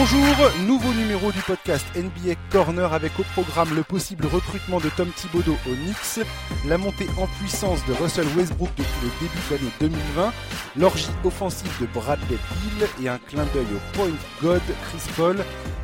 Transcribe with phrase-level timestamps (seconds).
[0.00, 0.34] Bonjour,
[0.66, 5.52] nouveau numéro du podcast NBA Corner avec au programme le possible recrutement de Tom Thibodeau
[5.52, 6.26] au Knicks,
[6.66, 10.32] la montée en puissance de Russell Westbrook depuis le début de l'année 2020,
[10.78, 14.08] l'orgie offensive de Bradley Hill et un clin d'œil au point
[14.40, 15.36] god Chris Paul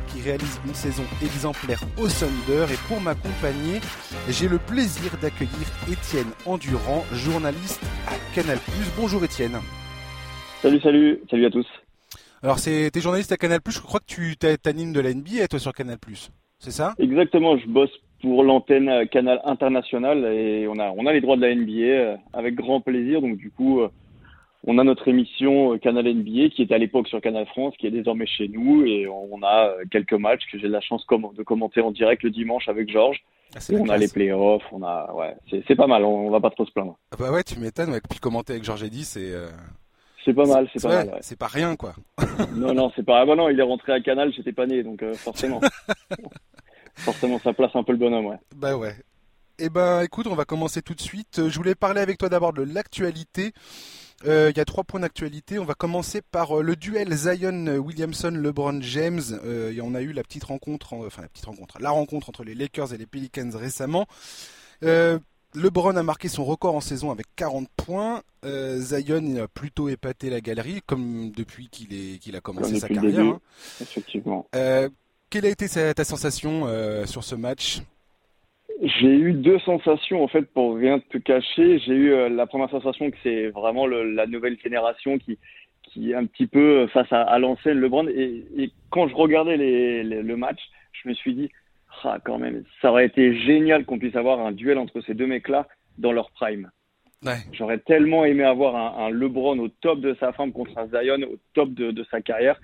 [0.07, 3.81] qui réalise une saison exemplaire au Thunder et pour m'accompagner,
[4.29, 8.57] j'ai le plaisir d'accueillir Étienne Endurant, journaliste à Canal+.
[8.97, 9.59] Bonjour Étienne.
[10.63, 11.67] Salut, salut, salut à tous.
[12.43, 15.59] Alors, c'est t'es journaliste à Canal+, je crois que tu t'animes de la NBA, toi,
[15.59, 15.97] sur Canal+,
[16.59, 16.93] c'est ça?
[16.99, 17.91] Exactement, je bosse
[18.21, 22.17] pour l'antenne Canal International et on a, on a les droits de la NBA euh,
[22.33, 23.21] avec grand plaisir.
[23.21, 23.89] Donc, du coup, euh,
[24.65, 27.87] on a notre émission euh, Canal NBA qui était à l'époque sur Canal France, qui
[27.87, 31.81] est désormais chez nous et on a quelques matchs que j'ai la chance de commenter
[31.81, 33.23] en direct le dimanche avec Georges.
[33.55, 35.35] Ah, on a les playoffs, on a, ouais,
[35.67, 36.97] c'est pas mal, on, va pas trop se plaindre.
[37.11, 38.01] Ah bah ouais, tu m'étonnes, ouais.
[38.09, 39.31] Puis commenter avec Georges Eddy, c'est.
[40.27, 41.17] C'est pas mal, c'est pas mal.
[41.21, 41.95] C'est pas rien, quoi.
[42.53, 43.21] non, non, c'est pas.
[43.21, 45.61] Ah bah non, il est rentré à Canal, j'étais pas né, donc euh, forcément.
[46.95, 48.37] forcément, ça place un peu le bonhomme, ouais.
[48.53, 48.93] Bah ouais.
[49.57, 51.39] Eh ben, écoute, on va commencer tout de suite.
[51.39, 53.53] Euh, je voulais parler avec toi d'abord de l'actualité.
[54.25, 55.59] Euh, il y a trois points d'actualité.
[55.59, 59.21] On va commencer par le duel Zion Williamson LeBron James.
[59.45, 62.53] Euh, on a eu la petite rencontre, enfin la petite rencontre, la rencontre entre les
[62.53, 64.07] Lakers et les Pelicans récemment.
[65.57, 68.21] LeBron a marqué son record en saison avec 40 points.
[68.45, 73.19] Euh, Zion a plutôt épaté la galerie, comme depuis qu'il a commencé sa carrière.
[73.19, 73.39] Hein.
[73.81, 74.47] Effectivement.
[74.55, 74.89] Euh,
[75.29, 77.79] quelle a été ta sensation euh, sur ce match?
[78.81, 81.79] J'ai eu deux sensations en fait, pour rien te cacher.
[81.79, 85.39] J'ai eu la première sensation que c'est vraiment la nouvelle génération qui,
[85.83, 88.07] qui est un petit peu face à, l'ancienne LeBron.
[88.07, 90.59] Et, quand je regardais le match,
[90.91, 91.49] je me suis dit
[92.03, 95.27] ah, quand même, ça aurait été génial qu'on puisse avoir un duel entre ces deux
[95.27, 95.67] mecs-là
[95.97, 96.69] dans leur prime.
[97.51, 101.37] J'aurais tellement aimé avoir un, LeBron au top de sa forme contre un Zion au
[101.53, 102.59] top de, sa carrière.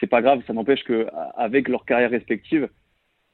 [0.00, 2.68] C'est pas grave, ça n'empêche que avec leur carrière respective,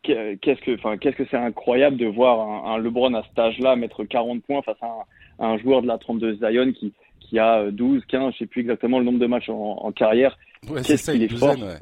[0.03, 4.05] qu'est-ce que, enfin, qu'est-ce que c'est incroyable de voir un, LeBron à cet âge-là mettre
[4.05, 5.07] 40 points face à
[5.39, 8.99] un, joueur de la 32 Zion qui, qui a 12, 15, je sais plus exactement
[8.99, 10.39] le nombre de matchs en, carrière.
[10.85, 11.59] qu'est-ce qu'il est, fort.
[11.59, 11.79] Ouais,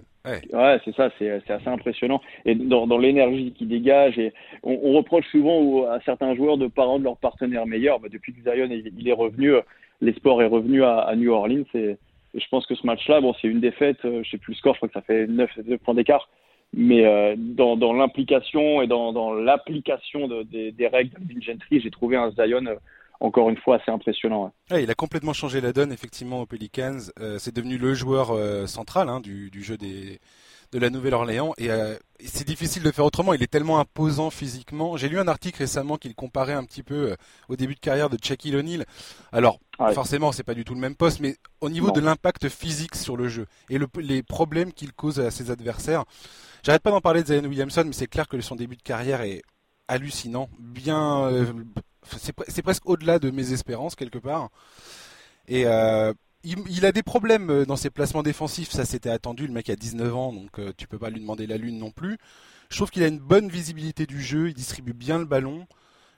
[0.84, 2.20] c'est ça, c'est assez impressionnant.
[2.44, 4.32] Et dans, dans l'énergie qui dégage, et
[4.62, 8.00] on, reproche souvent à certains joueurs de ne pas rendre leur partenaire meilleur.
[8.00, 9.60] Bah, depuis que Zion il est revenu, euh,
[10.00, 11.65] l'espoir est revenu à, New Orleans.
[11.75, 11.97] Et,
[12.34, 14.04] je pense que ce match-là, bon, c'est une défaite.
[14.04, 16.28] Euh, je sais plus le score, je crois que ça fait 9, 9 points d'écart.
[16.75, 21.81] Mais euh, dans, dans l'implication et dans, dans l'application de, des, des, règles de Gentry,
[21.81, 22.65] j'ai trouvé un Zion
[23.21, 24.53] encore une fois assez impressionnant.
[24.71, 26.99] il a complètement changé la donne effectivement aux Pelicans.
[27.21, 30.21] Euh, c'est devenu le joueur euh, central hein, du, jeu des,
[30.72, 33.32] de la Nouvelle-Orléans euh, et c'est difficile de faire autrement.
[33.32, 34.97] Il est tellement imposant physiquement.
[34.97, 37.16] J'ai lu un article récemment qui le comparait un petit peu
[37.49, 38.84] au début de carrière de Shaquille O'Neal.
[39.33, 39.59] Alors
[39.93, 43.16] forcément c'est pas du tout le même poste, mais au niveau de l'impact physique sur
[43.16, 46.04] le jeu et les problèmes qu'il cause à ses adversaires.
[46.62, 49.21] J'arrête pas d'en parler de Zion Williamson, mais c'est clair que son début de carrière
[49.21, 49.43] est
[49.88, 51.31] hallucinant, bien
[52.49, 54.50] c'est presque au-delà de mes espérances quelque part.
[55.49, 56.12] Et euh,
[56.44, 59.47] il, a des problèmes euh, dans ses placements défensifs, ça c'était attendu.
[59.47, 61.91] Le mec a 19 ans, donc euh, tu peux pas lui demander la lune non
[61.91, 62.19] plus.
[62.69, 65.66] Je trouve qu'il a une bonne visibilité du jeu, il distribue bien le ballon.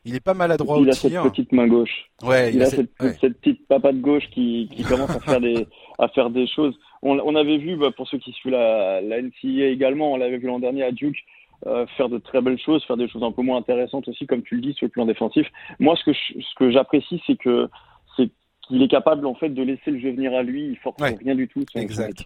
[0.05, 1.11] Il est pas maladroit au tir.
[1.11, 2.09] Il a cette petite main gauche.
[2.23, 5.67] Ouais, il, a, cette, petite papade gauche qui, commence à faire des
[5.99, 6.79] à faire des choses.
[7.03, 10.47] On, avait vu, bah, pour ceux qui suivent la, la NCAA également, on l'avait vu
[10.47, 11.19] l'an dernier à Duke,
[11.67, 14.43] euh, faire de très belles choses, faire des choses un peu moins intéressantes aussi, comme
[14.43, 15.47] tu le dis, sur le plan défensif.
[15.81, 17.69] Moi, ce que ce que j'apprécie, c'est que
[18.17, 18.31] c'est
[18.67, 20.67] qu'il est capable en fait de laisser le jeu venir à lui.
[20.67, 21.65] Il force rien du tout.
[21.75, 22.25] Exact.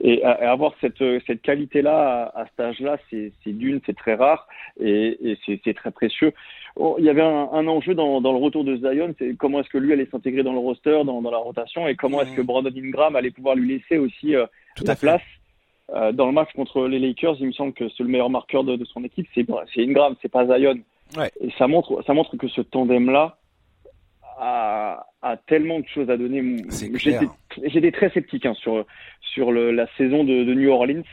[0.00, 4.46] Et, avoir cette cette qualité-là à, cet âge-là, c'est d'une, c'est très rare
[4.78, 6.32] et, et c'est très précieux.
[6.76, 9.60] Oh, il y avait un, un enjeu dans, dans, le retour de Zion, c'est comment
[9.60, 12.34] est-ce que lui allait s'intégrer dans le roster, dans, dans la rotation, et comment est-ce
[12.34, 12.46] que mmh.
[12.46, 14.44] Brandon Ingram allait pouvoir lui laisser aussi euh,
[14.84, 15.22] la place.
[15.92, 18.64] Euh, dans le match contre les Lakers, il me semble que c'est le meilleur marqueur
[18.64, 19.46] de, de son équipe, c'est
[19.82, 20.78] Ingram, c'est pas Zion.
[21.16, 21.30] Ouais.
[21.40, 23.36] Et ça montre, ça montre que ce tandem-là
[24.38, 26.64] a, a, tellement de choses à donner.
[27.64, 28.86] J'étais très sceptique hein, sur,
[29.20, 31.04] sur le, la saison de, de, New Orleans.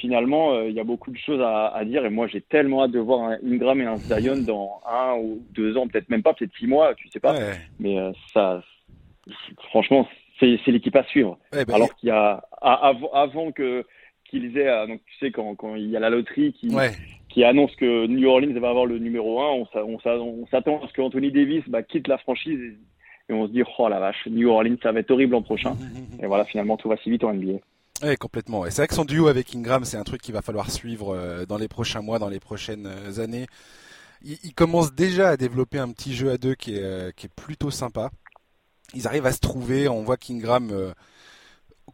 [0.00, 2.84] Finalement, euh, il y a beaucoup de choses à, à dire et moi j'ai tellement
[2.84, 6.22] hâte de voir un Ingram et un Zion dans un ou deux ans, peut-être même
[6.22, 7.34] pas, peut-être six mois, tu sais pas.
[7.78, 8.62] Mais euh, ça,
[9.68, 10.08] franchement,
[10.40, 11.38] c'est l'équipe à suivre.
[11.52, 13.84] Ben, Alors qu'il y a avant, avant que
[14.24, 16.68] qu'ils aient, euh, donc tu sais, quand, quand il y a la loterie qui,
[17.28, 20.92] qui annonce que New Orleans va avoir le numéro 1, on, on s'attend à ce
[20.92, 22.58] que Anthony Davis bah, quitte la franchise
[23.28, 25.76] et, on se dit, oh la vache, New Orleans, ça va être horrible l'an prochain.
[26.22, 27.58] et voilà, finalement, tout va si vite en NBA.
[28.04, 28.66] Oui, complètement.
[28.66, 31.16] Et c'est vrai que son duo avec Ingram, c'est un truc qu'il va falloir suivre
[31.16, 33.46] euh, dans les prochains mois, dans les prochaines euh, années.
[34.22, 37.70] Il, commence déjà à développer un petit jeu à deux qui est, qui est plutôt
[37.70, 38.10] sympa.
[38.94, 39.88] Ils arrivent à se trouver.
[39.88, 40.70] On voit qu'Ingram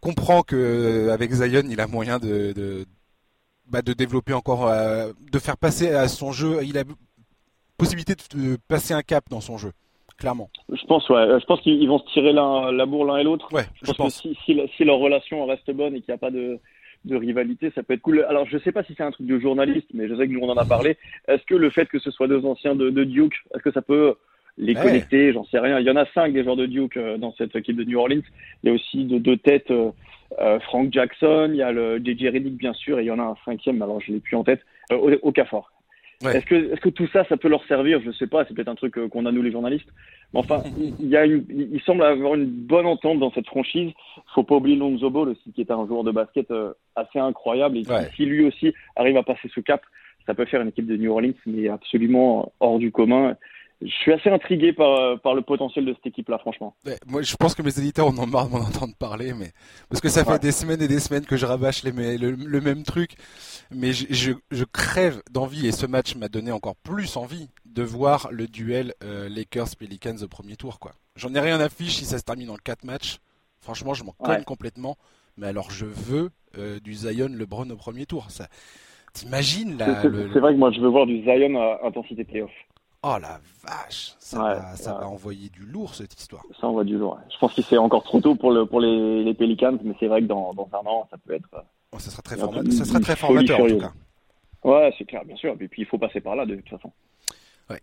[0.00, 2.86] comprend que euh, avec Zion, il a moyen de,
[3.66, 6.58] bah, de développer encore, de faire passer à son jeu.
[6.62, 6.84] Il a
[7.76, 9.72] possibilité de passer un cap dans son jeu
[10.18, 10.50] clairement.
[10.70, 11.40] Je pense, ouais.
[11.40, 13.52] Je pense qu'ils vont se tirer la bourre l'un et l'autre.
[13.52, 16.30] Ouais, je, pense, que si, si, leur relation reste bonne et qu'il n'y a pas
[16.30, 16.60] de,
[17.04, 18.24] de rivalité, ça peut être cool.
[18.28, 20.40] Alors, je sais pas si c'est un truc de journaliste, mais je sais que nous
[20.40, 20.96] on en a parlé.
[21.28, 24.14] Est-ce que le fait que ce soit deux anciens de, Duke, est-ce que ça peut
[24.58, 25.80] les connecter J'en sais rien.
[25.80, 27.98] Il y en a cinq des joueurs de Duke euh, dans cette équipe de New
[27.98, 28.22] Orleans.
[28.62, 29.70] Il y a aussi de deux têtes.
[29.70, 29.90] Euh,
[30.40, 33.18] euh, Frank Jackson, il y a le JJ Reddick bien sûr, et il y en
[33.18, 35.30] a un cinquième, alors je l'ai plus en tête, au, au
[36.30, 38.00] est-ce que, est-ce que tout ça, ça peut leur servir?
[38.04, 39.88] Je sais pas, c'est peut-être un truc qu'on a nous les journalistes.
[40.32, 40.62] Mais enfin,
[41.00, 43.90] il, y a une, il semble avoir une bonne entente dans cette franchise.
[44.34, 47.78] Faut pas oublier Lonzo Ball aussi, qui est un joueur de basket euh, assez incroyable.
[47.78, 47.84] Et
[48.14, 49.82] si lui aussi arrive à passer ce cap,
[50.26, 53.36] ça peut faire une équipe de New Orleans, mais absolument hors du commun
[53.84, 56.74] je suis assez intrigué par, euh, par le potentiel de cette équipe-là, franchement.
[57.06, 59.52] moi, je pense que mes éditeurs en ont marre de m'en entendre parler, mais
[59.88, 62.82] parce que ça fait des semaines et des semaines que je rabâche les, le, même
[62.82, 63.14] truc,
[63.70, 68.28] mais je, je, crève d'envie et ce match m'a donné encore plus envie de voir
[68.30, 70.92] le duel euh, Lakers-Pelicans au premier tour, quoi.
[71.16, 73.18] J'en ai rien à fiche si ça se termine en 4 matchs.
[73.60, 74.96] Franchement, je m'en cogne complètement.
[75.36, 78.30] Mais alors, je veux euh, du Zion LeBron au premier tour.
[78.30, 78.48] Ça,
[79.12, 82.50] t'imagines là C'est vrai que moi, je veux voir du Zion à intensité playoff.
[83.04, 86.44] Oh la vache, ça, va, ça va, envoyer du lourd cette histoire.
[86.60, 87.18] Ça envoie du lourd.
[87.32, 90.06] Je pense que c'est encore trop tôt pour, le, pour les, les Pelicans, mais c'est
[90.06, 91.48] vrai que dans, dans, un an, ça peut être.
[91.90, 93.92] Oh, ça sera très, ça sera très formateur en tout cas.
[94.62, 95.56] Ouais, c'est clair, bien sûr.
[95.60, 96.92] Et puis il faut passer par là de toute façon.
[97.68, 97.80] Ouais.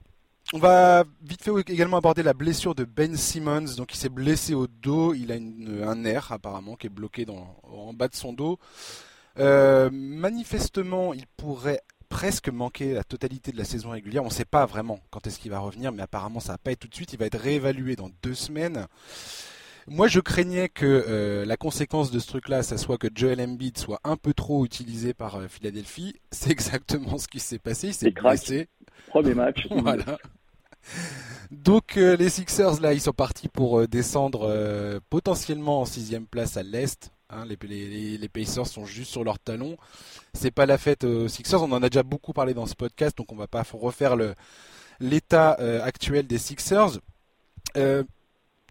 [0.53, 3.75] On va vite fait également aborder la blessure de Ben Simmons.
[3.77, 5.13] Donc il s'est blessé au dos.
[5.13, 8.57] Il a une, un nerf apparemment qui est bloqué dans, en bas de son dos.
[9.37, 14.23] Euh, manifestement, il pourrait presque manqué la totalité de la saison régulière.
[14.23, 16.71] On ne sait pas vraiment quand est-ce qu'il va revenir, mais apparemment ça va pas
[16.71, 17.13] être tout de suite.
[17.13, 18.87] Il va être réévalué dans deux semaines.
[19.91, 23.75] Moi, je craignais que euh, la conséquence de ce truc-là, ça soit que Joel Embiid
[23.77, 26.15] soit un peu trop utilisé par euh, Philadelphie.
[26.31, 27.87] C'est exactement ce qui s'est passé.
[27.87, 28.67] Il s'est blessé.
[29.07, 29.67] Premier match.
[29.71, 30.19] voilà.
[31.49, 36.63] Donc euh, les Sixers là, ils sont partis pour descendre potentiellement en sixième place à
[36.63, 37.11] l'est.
[37.31, 39.77] Hein, les, les, Pacers sont juste sur leur talon.
[40.33, 41.61] C'est pas la fête aux Sixers.
[41.61, 44.15] On en a déjà beaucoup parlé dans ce podcast, donc on va pas refaire
[44.99, 46.99] l'état euh, actuel des Sixers.
[47.77, 48.03] Euh,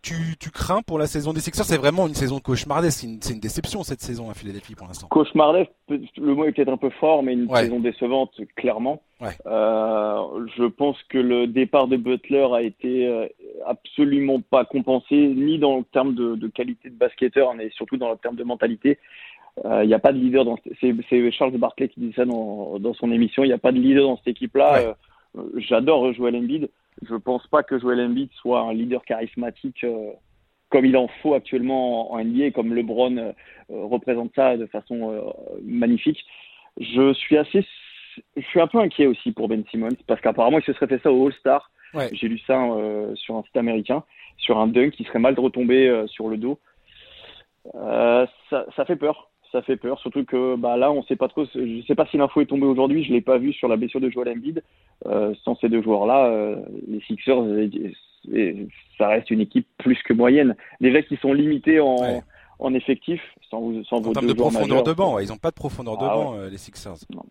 [0.08, 1.64] tu, tu, crains pour la saison des Sixers?
[1.64, 3.06] C'est vraiment une saison cauchemardesque.
[3.20, 5.08] C'est une, déception cette saison à Philadelphie pour l'instant.
[5.08, 9.02] Cauchemardesque, le mot est peut-être un peu fort, mais une saison décevante, clairement.
[9.46, 13.26] Euh, je pense que le départ de Butler a été euh,
[13.66, 18.10] absolument pas compensé, ni dans le terme de, de qualité de basketteur, mais surtout dans
[18.10, 18.98] le terme de mentalité.
[19.64, 20.56] Euh, il n'y a pas de leader dans.
[20.80, 23.44] C'est Charles Barclay qui dit ça dans, dans son émission.
[23.44, 24.94] Il n'y a pas de leader dans cette équipe-là.
[25.36, 26.68] Euh, j'adore Joel Embiid
[27.02, 30.10] je pense pas que Joel Embiid soit un leader charismatique euh,
[30.70, 33.32] comme il en faut actuellement en, NBA, comme LeBron euh,
[33.68, 35.22] représente ça de façon euh,
[35.62, 36.24] magnifique.
[36.78, 37.64] Je suis assez,
[38.36, 41.02] je suis un peu inquiet aussi pour Ben Simmons parce qu'apparemment il se serait fait
[41.02, 41.70] ça au All-Star.
[42.12, 42.54] J'ai lu ça
[43.14, 44.04] sur un site américain,
[44.36, 46.58] sur un dunk qui serait mal retombé sur le dos.
[47.72, 48.26] Ça,
[48.76, 49.98] ça, fait peur ça fait peur.
[50.00, 51.44] Surtout que bah, là, on sait pas trop.
[51.54, 53.04] Je sais pas si l'info est tombée aujourd'hui.
[53.04, 54.62] Je l'ai pas vu sur la blessure de Joel Embiid.
[55.06, 56.56] Euh, sans ces deux joueurs-là, euh,
[56.88, 57.42] les Sixers,
[58.98, 60.56] ça reste une équipe plus que moyenne.
[60.80, 62.22] Déjà qu'ils sont limités en,
[62.58, 65.96] en effectif, sans, sans en termes de profondeur de banc, ils n'ont pas de profondeur
[65.96, 66.96] de ah banc, euh, les Sixers.
[67.14, 67.22] Non.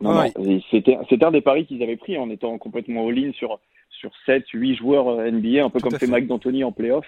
[0.00, 0.24] Non,
[0.70, 3.60] C'était un des paris qu'ils avaient pris en étant complètement all-in sur,
[3.90, 7.04] sur 7, 8 joueurs NBA, un peu comme fait Mike D'Antoni en playoff.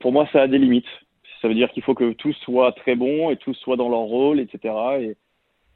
[0.00, 0.84] Pour moi, ça a des limites.
[1.40, 4.00] Ça veut dire qu'il faut que tous soient très bons et tous soient dans leur
[4.00, 4.74] rôle, etc.
[5.00, 5.16] Et,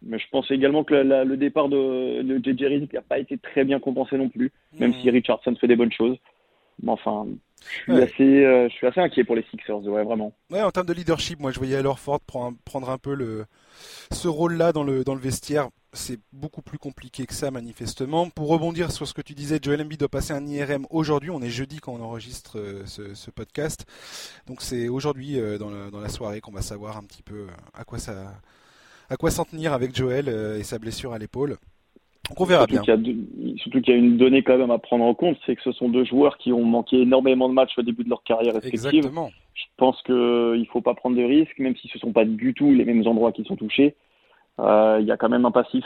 [0.02, 3.79] mais je pense également que le départ de, de JJ n'a pas été très bien
[3.79, 5.14] compensé non plus, même si hmm.
[5.14, 6.17] Richardson fait des bonnes choses.
[6.83, 7.26] Mais enfin,
[7.61, 10.33] je suis, assez, euh, je suis assez inquiet pour les Sixers, ouais, vraiment.
[10.50, 13.45] Ouais, en termes de leadership, moi je voyais alors Ford prendre, prendre un peu le,
[14.12, 15.69] ce rôle-là dans le, dans le vestiaire.
[15.92, 18.30] C'est beaucoup plus compliqué que ça, manifestement.
[18.30, 21.30] Pour rebondir sur ce que tu disais, Joel Embiid doit passer un IRM aujourd'hui.
[21.30, 23.87] On est jeudi quand on enregistre euh, ce, ce podcast.
[24.47, 27.47] Donc c'est aujourd'hui, euh, dans, la, dans la soirée, qu'on va savoir un petit peu
[27.75, 28.35] à quoi ça,
[29.11, 31.56] à quoi s'en tenir avec Joel euh, et sa blessure à l'épaule.
[32.28, 32.82] Donc on verra bien.
[32.85, 35.73] surtout qu'il y a une donnée quand même à prendre en compte, c'est que ce
[35.73, 38.87] sont deux joueurs qui ont manqué énormément de matchs au début de leur carrière respective.
[38.87, 39.30] Exactement.
[39.54, 42.25] Je pense qu'il ne faut pas prendre de risques, même si ce ne sont pas
[42.25, 43.97] du tout les mêmes endroits qui sont touchés.
[44.61, 45.85] Euh, il y a quand même un passif.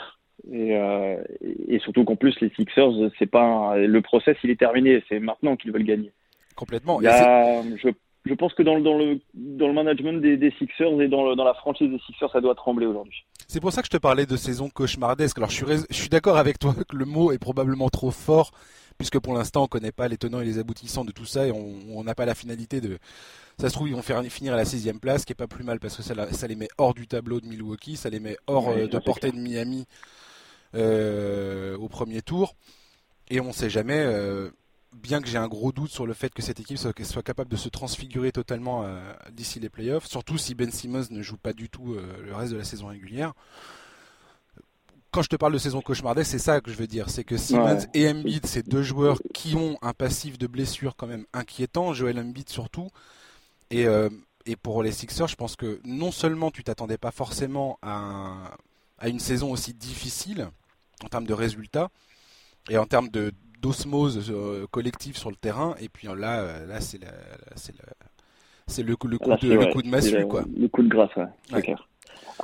[0.51, 5.03] Et, euh, et surtout qu'en plus, les Sixers, c'est pas le process, il est terminé.
[5.09, 6.11] C'est maintenant qu'ils veulent gagner.
[6.55, 7.01] Complètement.
[7.01, 7.89] Il y a, je
[8.25, 11.53] je pense que dans, dans, le, dans le management des, Sixers et dans, dans, la
[11.53, 13.23] franchise des Sixers, ça doit trembler aujourd'hui.
[13.47, 15.37] C'est pour ça que je te parlais de saison cauchemardesque.
[15.37, 18.51] Alors je suis, je suis d'accord avec toi que le mot est probablement trop fort,
[18.97, 21.51] puisque pour l'instant on connaît pas les tenants et les aboutissants de tout ça et
[21.51, 22.97] on n'a pas la finalité de.
[23.59, 25.47] Ça se trouve ils vont faire finir à la sixième place, ce qui est pas
[25.47, 28.19] plus mal parce que ça, ça les met hors du tableau de Milwaukee, ça les
[28.19, 29.85] met hors euh, de portée de Miami
[30.75, 32.55] euh, au premier tour,
[33.29, 33.99] et on sait jamais.
[33.99, 34.49] Euh,
[34.93, 37.51] bien que j'ai un gros doute sur le fait que cette équipe soit, soit capable
[37.51, 38.87] de se transfigurer totalement
[39.29, 42.57] d'ici les playoffs, surtout si Ben Simmons ne joue pas du tout le reste de
[42.57, 43.33] la saison régulière
[45.15, 47.09] quand je te parle de saison cauchemardesque, c'est ça que je veux dire.
[47.09, 51.07] C'est que Simmons et Embiid, c'est deux joueurs qui ont un passif de blessure quand
[51.07, 51.93] même inquiétant.
[51.93, 52.89] Joel Embiid surtout.
[53.71, 54.09] Et, euh,
[54.45, 58.57] et pour les Sixers, je pense que non seulement tu t'attendais pas forcément à,
[58.99, 60.49] à, une saison aussi difficile
[61.01, 61.87] en termes de résultats
[62.69, 63.31] et en termes de
[63.61, 65.75] d'osmose euh, collective sur le terrain.
[65.79, 66.99] Et puis là, euh, là c'est
[68.67, 70.27] c'est le, le, coup, de, le coup de massue.
[70.27, 70.43] quoi.
[70.57, 71.87] Le coup de grâce, ouais, c'est clair.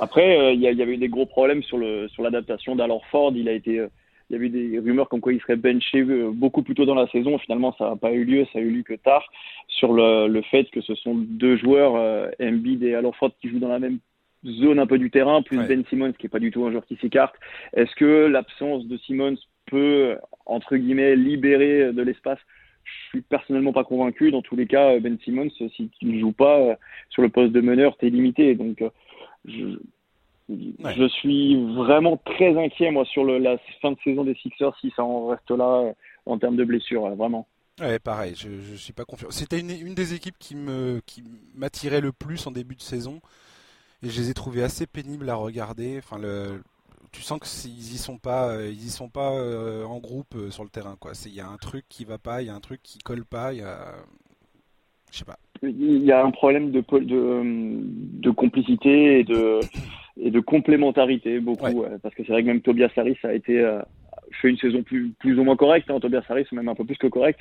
[0.00, 3.04] Après, euh, il y, y, avait eu des gros problèmes sur le sur l'adaptation d'Alor
[3.06, 3.32] Ford.
[3.34, 3.88] Il a été, euh,
[4.32, 7.06] y avait des rumeurs comme quoi il serait benché euh, beaucoup plus tôt dans la
[7.08, 7.38] saison.
[7.38, 8.46] Finalement, ça n'a pas eu lieu.
[8.52, 9.24] Ça a eu lieu que tard
[9.68, 13.48] sur le, le fait que ce sont deux joueurs, euh, Embiid et Alor Ford, qui
[13.48, 13.98] jouent dans la même
[14.44, 16.84] zone un peu du terrain, plus Ben Simmons qui est pas du tout un joueur
[16.86, 17.34] qui s'écarte.
[17.74, 19.36] Est-ce que l'absence de Simmons
[19.66, 22.40] peut entre guillemets libérer de l'espace?
[22.84, 24.32] Je suis personnellement pas convaincu.
[24.32, 26.76] Dans tous les cas, Ben Simmons, si tu ne joues pas
[27.10, 28.56] sur le poste de meneur, tu es limité.
[28.56, 28.82] Donc,
[29.44, 29.78] je,
[30.48, 34.92] je, suis vraiment très inquiet, moi, sur le, la fin de saison des Sixers, si
[34.94, 35.92] ça en reste là euh,
[36.26, 37.46] en termes de blessures, vraiment.
[37.80, 39.30] Ouais, pareil, je, je suis pas confiant.
[39.30, 40.54] C'était une, une, des équipes qui
[41.54, 43.20] m'attirait le plus en début de saison
[44.02, 45.98] et je les ai trouvées assez pénibles à regarder.
[45.98, 46.62] Enfin, le,
[47.12, 50.36] tu sens que ils y sont pas, euh, ils y sont pas euh, en groupe
[50.50, 50.96] sur le terrain.
[51.24, 53.24] Il y a un truc qui va pas, il y a un truc qui colle
[53.24, 53.94] pas, il y a,
[55.10, 57.42] je sais pas il y a un problème de, de,
[58.20, 59.60] de complicité et de,
[60.20, 61.84] et de complémentarité, beaucoup.
[62.02, 63.80] parce que c'est vrai que même Tobias Harris a été euh,
[64.40, 65.90] fait une saison plus, plus ou moins correcte.
[65.90, 67.40] Hein, Tobias Harris, même un peu plus que correct.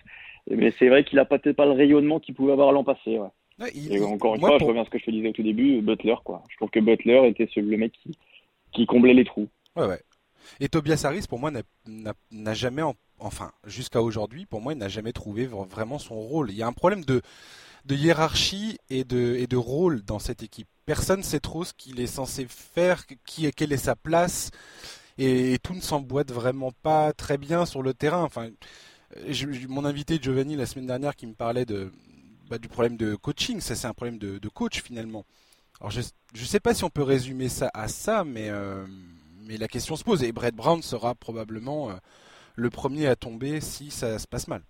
[0.50, 3.20] Mais c'est vrai qu'il n'a peut-être pas le rayonnement qu'il pouvait avoir l'an passé.
[3.20, 3.72] Ouais.
[3.76, 5.82] et encore une fois, je reviens à ce que je te disais au tout début,
[5.82, 6.16] Butler.
[6.24, 6.44] Quoi.
[6.50, 8.18] Je trouve que Butler était le mec qui,
[8.72, 9.48] qui comblait les trous.
[9.76, 10.02] Ouais, ouais.
[10.60, 12.82] Et Tobias Harris, pour moi, n'a jamais,
[13.20, 16.50] enfin, jusqu'à aujourd'hui, pour moi, il n'a jamais trouvé vraiment son rôle.
[16.50, 17.22] Il y a un problème de,
[17.86, 20.68] de hiérarchie et de, et de rôle dans cette équipe.
[20.86, 24.52] Personne ne sait trop ce qu'il est censé faire, qui, quelle est sa place,
[25.18, 28.24] et, tout ne s'emboîte vraiment pas très bien sur le terrain.
[28.24, 28.50] Enfin,
[29.70, 31.92] mon invité Giovanni la semaine dernière qui me parlait de,
[32.50, 35.26] bah, du problème de coaching, ça c'est un problème de, de, coach finalement.
[35.80, 38.86] Alors je ne sais pas si on peut résumer ça à ça, mais, euh,
[39.48, 41.94] mais la question se pose, et Brett Brown sera probablement euh,
[42.56, 44.62] le premier à tomber si ça se passe mal.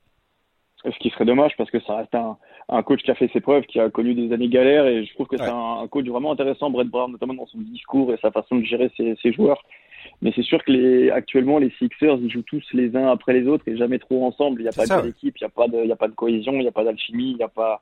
[0.83, 2.37] Ce qui serait dommage parce que ça reste un,
[2.71, 5.13] un coach qui a fait ses preuves, qui a connu des années galères et je
[5.13, 8.31] trouve que c'est un, coach vraiment intéressant, Brett Brown, notamment dans son discours et sa
[8.31, 9.61] façon de gérer ses, ses joueurs.
[10.21, 13.47] Mais c'est sûr que les, actuellement, les Sixers, ils jouent tous les uns après les
[13.47, 14.61] autres et jamais trop ensemble.
[14.61, 16.13] Il n'y a pas d'équipe, il n'y a pas de, il y a pas de
[16.13, 17.81] cohésion, il n'y a pas d'alchimie, il a pas,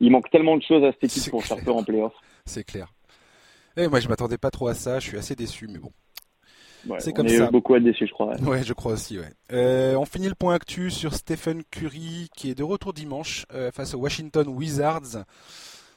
[0.00, 2.14] il manque tellement de choses à cette équipe pour faire peur en playoff.
[2.46, 2.88] C'est clair.
[3.76, 4.98] Et eh, moi, je m'attendais pas trop à ça.
[4.98, 5.92] Je suis assez déçu, mais bon
[6.98, 7.50] c'est comme ça.
[7.50, 8.36] beaucoup à déçu, je crois.
[8.40, 9.18] Ouais, je crois aussi.
[9.18, 9.30] Ouais.
[9.52, 13.70] Euh, on finit le point actu sur Stephen Curry qui est de retour dimanche euh,
[13.70, 15.24] face aux Washington Wizards.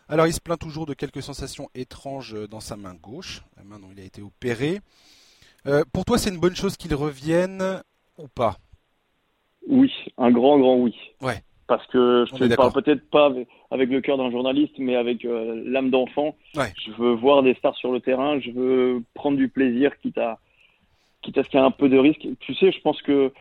[0.09, 3.79] Alors, il se plaint toujours de quelques sensations étranges dans sa main gauche, la main
[3.79, 4.79] dont il a été opéré.
[5.65, 7.81] Euh, pour toi, c'est une bonne chose qu'il revienne
[8.17, 8.57] ou pas?
[9.67, 10.93] Oui, un grand, grand oui.
[11.21, 11.41] Ouais.
[11.67, 13.31] Parce que je ne parle peut-être pas
[13.71, 16.35] avec, le cœur d'un journaliste, mais avec l'âme d'enfant.
[16.55, 16.73] Ouais.
[16.85, 20.39] Je veux voir des stars sur le terrain, je veux prendre du plaisir, quitte à,
[21.23, 22.27] quitte à ce qu'il y ait un peu de risque.
[22.39, 23.31] Tu sais, je pense que,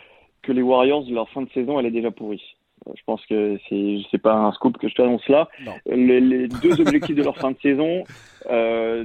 [0.43, 2.43] que les Warriors, leur fin de saison, elle est déjà pourrie.
[2.89, 5.49] Euh, je pense que c'est c'est pas un scoop que je t'annonce là.
[5.87, 8.05] Les, les, deux objectifs de leur fin de saison,
[8.51, 9.05] euh,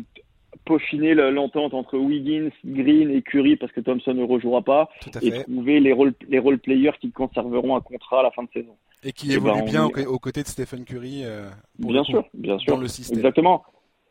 [0.66, 4.90] peaufiner l'entente entre Wiggins, Green et Curry parce que Thompson ne rejouera pas
[5.22, 8.50] et trouver les role, les role players qui conserveront un contrat à la fin de
[8.54, 8.76] saison.
[9.04, 11.22] Et qui évoluent ben, bien aux, côtés de Stephen Curry.
[11.24, 12.74] Euh, bien sûr, bien sûr.
[12.74, 13.20] Dans le système.
[13.20, 13.64] Exactement.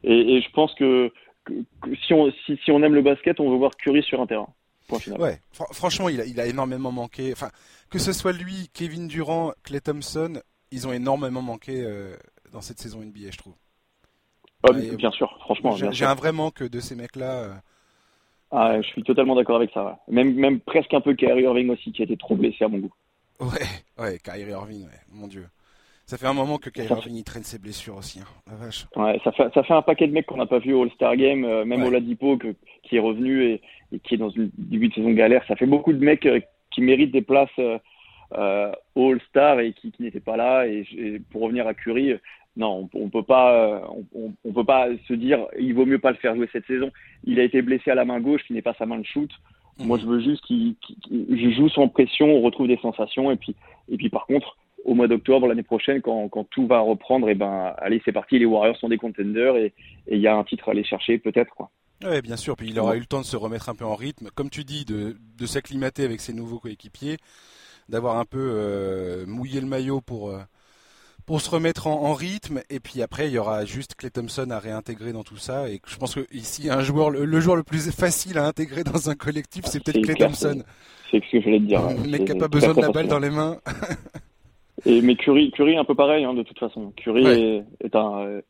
[0.04, 1.10] Et, et je pense que
[2.06, 4.48] si, on, si, si, on aime le basket, on veut voir Curry sur un terrain.
[5.72, 7.32] Franchement, il a, il a énormément manqué.
[7.32, 7.50] Enfin,
[7.90, 12.16] que ce soit lui, Kevin Durant, Clay Thompson, ils ont énormément manqué euh,
[12.52, 13.54] dans cette saison NBA, je trouve.
[14.62, 15.76] Ah, bien sûr, franchement.
[15.76, 17.42] J'ai un vrai manque de ces mecs-là.
[17.42, 17.54] Euh.
[18.50, 19.98] Ah, je suis totalement d'accord avec ça.
[20.08, 22.78] Même, même presque un peu Kyrie Irving aussi, qui a été trop blessé à mon
[22.78, 22.92] goût.
[23.40, 23.66] Ouais,
[23.98, 25.46] ouais, Kyrie Irving, ouais, mon dieu.
[26.06, 28.26] Ça fait un moment que Kyrie Irving traîne ses blessures aussi, hein.
[28.48, 28.86] la vache.
[28.94, 31.16] Ouais, ça fait, ça fait un paquet de mecs qu'on n'a pas vu au All-Star
[31.16, 32.38] Game, euh, même au Ladipo
[32.84, 33.60] qui est revenu et,
[34.04, 35.44] qui est dans une début de saison galère.
[35.48, 36.38] Ça fait beaucoup de mecs euh,
[36.70, 40.68] qui méritent des places euh, au All-Star et qui, qui n'étaient pas là.
[40.68, 40.84] Et,
[41.32, 42.14] pour revenir à Curry,
[42.56, 46.12] non, on, on peut pas, on, on, peut pas se dire il vaut mieux pas
[46.12, 46.92] le faire jouer cette saison.
[47.24, 49.30] Il a été blessé à la main gauche, qui n'est pas sa main de shoot.
[49.80, 50.76] Moi, je veux juste qu'il
[51.56, 53.56] joue sans pression, on retrouve des sensations, et puis,
[53.90, 57.34] et puis par contre, au mois d'octobre l'année prochaine, quand, quand, tout va reprendre, et
[57.34, 59.74] ben, allez, c'est parti, les Warriors sont des contenders, et
[60.10, 61.70] il y a un titre à aller chercher, peut-être, quoi.
[62.04, 62.56] Oui, bien sûr.
[62.56, 64.64] Puis il aura eu le temps de se remettre un peu en rythme, comme tu
[64.64, 67.16] dis, de, de s'acclimater avec ses nouveaux coéquipiers,
[67.88, 70.38] d'avoir un peu euh, mouillé le maillot pour, euh,
[71.24, 72.60] pour se remettre en, rythme.
[72.68, 75.70] Et puis après, il y aura juste Clay Thompson à réintégrer dans tout ça.
[75.70, 79.08] Et je pense que ici, un joueur, le, joueur le plus facile à intégrer dans
[79.08, 80.62] un collectif, c'est peut-être Clay Thompson.
[81.10, 81.80] C'est ce que je voulais te dire.
[81.88, 83.58] Le mec qui n'a pas besoin de la balle dans les mains.
[84.84, 86.92] et mais Curry, Curry est un peu pareil hein, de toute façon.
[86.96, 88.40] Curry est, un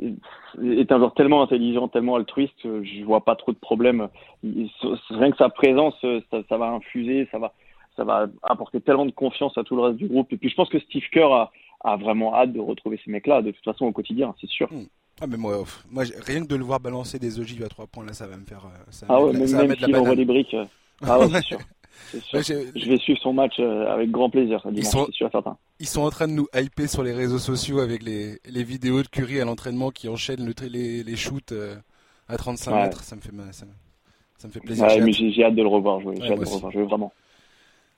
[0.00, 4.08] est un joueur tellement intelligent, tellement altruiste, je vois pas trop de problèmes.
[4.42, 5.94] Rien que sa présence,
[6.30, 7.52] ça, ça, va infuser, ça va,
[7.96, 10.32] ça va apporter tellement de confiance à tout le reste du groupe.
[10.32, 11.52] Et puis je pense que Steve Kerr a,
[11.84, 14.72] a vraiment hâte de retrouver ces mecs-là, de toute façon, au quotidien, c'est sûr.
[14.72, 14.86] Hmm.
[15.20, 18.04] Ah, mais moi, moi, rien que de le voir balancer des ogives à trois points,
[18.04, 18.64] là, ça va me faire.
[18.66, 20.54] Euh, ça ah ouais, même, même s'il envoie des briques.
[20.54, 20.64] Euh,
[21.06, 21.58] ah ouais, c'est sûr.
[22.12, 25.56] Je vais suivre son match euh, avec grand plaisir, dimanche, ils sont, sûr certain.
[25.80, 29.02] Ils sont en train de nous hyper sur les réseaux sociaux avec les, les vidéos
[29.02, 31.52] de Curry à l'entraînement qui enchaînent le, les, les shoots
[32.28, 33.02] à 35 mètres.
[33.02, 33.66] Ça me fait, ça,
[34.38, 34.84] ça me fait plaisir.
[34.84, 36.16] Ouais, j'ai hâte de le revoir jouer.
[36.20, 37.12] j'ai hâte de le revoir jouer, vraiment.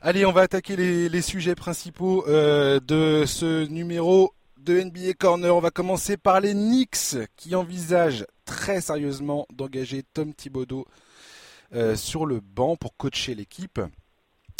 [0.00, 5.56] Allez, on va attaquer les, les sujets principaux euh, de ce numéro de NBA Corner.
[5.56, 11.05] On va commencer par les Knicks qui envisagent très sérieusement d'engager Tom Thibodeau euh,
[11.94, 13.80] sur le banc pour coacher l'équipe,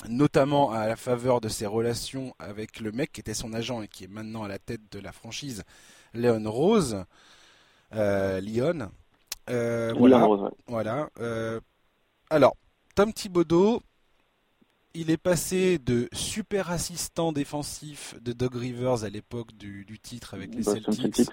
[0.09, 3.89] notamment à la faveur de ses relations avec le mec qui était son agent et
[3.89, 5.63] qui est maintenant à la tête de la franchise,
[6.15, 7.05] Léon Rose.
[7.95, 8.91] Euh, Lyon.
[9.49, 10.25] Euh, voilà.
[10.25, 11.09] Rose, voilà.
[12.31, 12.57] alors,
[12.95, 13.83] Tom Thibodeau,
[14.95, 20.55] il est passé de super assistant défensif de Doug Rivers à l'époque du, titre avec
[20.55, 21.29] les Celtics.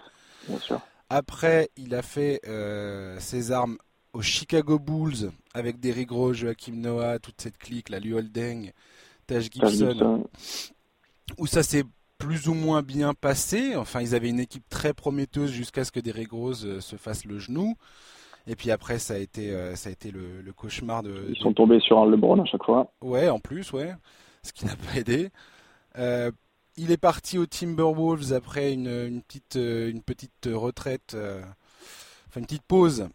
[1.09, 3.77] Après, il a fait euh, ses armes
[4.13, 8.71] aux Chicago Bulls avec Derrick Rose, Joachim Noah, toute cette clique, la Liu Holding,
[9.27, 10.23] Taj Gibson,
[11.37, 11.83] où ça s'est
[12.19, 13.75] plus ou moins bien passé.
[13.75, 17.25] Enfin, ils avaient une équipe très prometteuse jusqu'à ce que Derrick Rose euh, se fasse
[17.25, 17.75] le genou.
[18.47, 21.27] Et puis après, ça a été, euh, ça a été le, cauchemar de.
[21.29, 22.91] Ils sont tombés sur un LeBron à chaque fois.
[23.01, 23.93] Ouais, en plus, ouais.
[24.43, 25.29] Ce qui n'a pas aidé.
[25.97, 26.31] Euh,
[26.75, 33.07] il est parti aux Timberwolves après une, petite, une petite retraite, enfin une petite pause.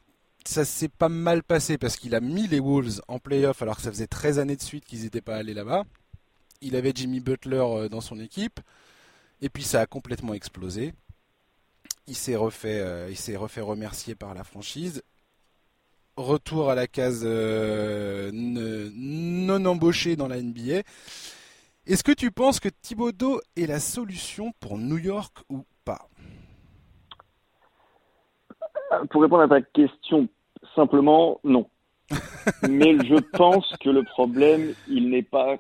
[0.49, 3.83] Ça s'est pas mal passé parce qu'il a mis les Wolves en playoff alors que
[3.83, 5.85] ça faisait 13 années de suite qu'ils n'étaient pas allés là-bas.
[6.63, 8.59] Il avait Jimmy Butler dans son équipe.
[9.43, 10.95] Et puis ça a complètement explosé.
[12.07, 15.03] Il s'est refait, il s'est refait remercier par la franchise
[16.19, 20.83] retour à la case euh, non embauché dans la NBA.
[21.87, 26.09] Est-ce que tu penses que Thibodeau est la solution pour New York ou pas?
[29.11, 30.29] Pour répondre à ta question,
[30.79, 31.67] simplement non.
[32.69, 35.57] Mais je pense que le problème, il n'est pas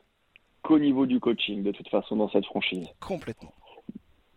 [0.62, 2.88] qu'au niveau du coaching, de toute façon, dans cette franchise.
[3.00, 3.52] Complètement.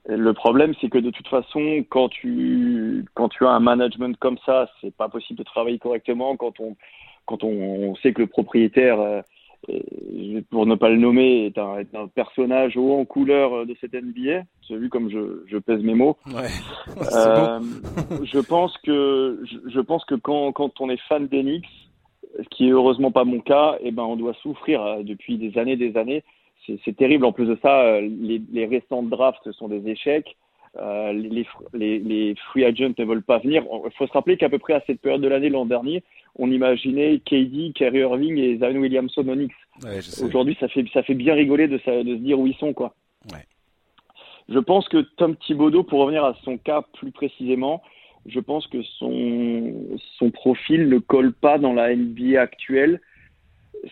[0.07, 4.37] Le problème, c'est que de toute façon, quand tu, quand tu as un management comme
[4.45, 6.35] ça, c'est pas possible de travailler correctement.
[6.35, 6.75] Quand on,
[7.27, 9.23] quand on, sait que le propriétaire,
[9.69, 13.75] euh, pour ne pas le nommer, est un, est un, personnage haut en couleur de
[13.79, 16.17] cette NBA, vu comme je, je pèse mes mots.
[16.27, 16.49] Ouais.
[17.13, 17.59] euh,
[18.23, 21.67] je pense que, je, je, pense que quand, quand on est fan d'Enix,
[22.37, 25.57] ce qui est heureusement pas mon cas, eh ben on doit souffrir euh, depuis des
[25.57, 26.23] années, des années
[26.85, 27.25] c'est terrible.
[27.25, 30.37] En plus de ça, euh, les, les récents drafts sont des échecs.
[30.77, 33.63] Euh, les, les, les, free agents ne veulent pas venir.
[33.85, 36.01] Il faut se rappeler qu'à peu près à cette période de l'année l'an dernier,
[36.35, 39.53] on imaginait KD, Kerry Irving et Zion Williamson Onyx.
[39.83, 42.73] Ouais, Aujourd'hui, ça fait, ça fait bien rigoler de, de se dire où ils sont.
[42.73, 42.95] Quoi.
[43.33, 43.45] Ouais.
[44.47, 47.81] Je pense que Tom Thibodeau, pour revenir à son cas plus précisément,
[48.25, 49.73] je pense que son,
[50.17, 53.01] son profil ne colle pas dans la NBA actuelle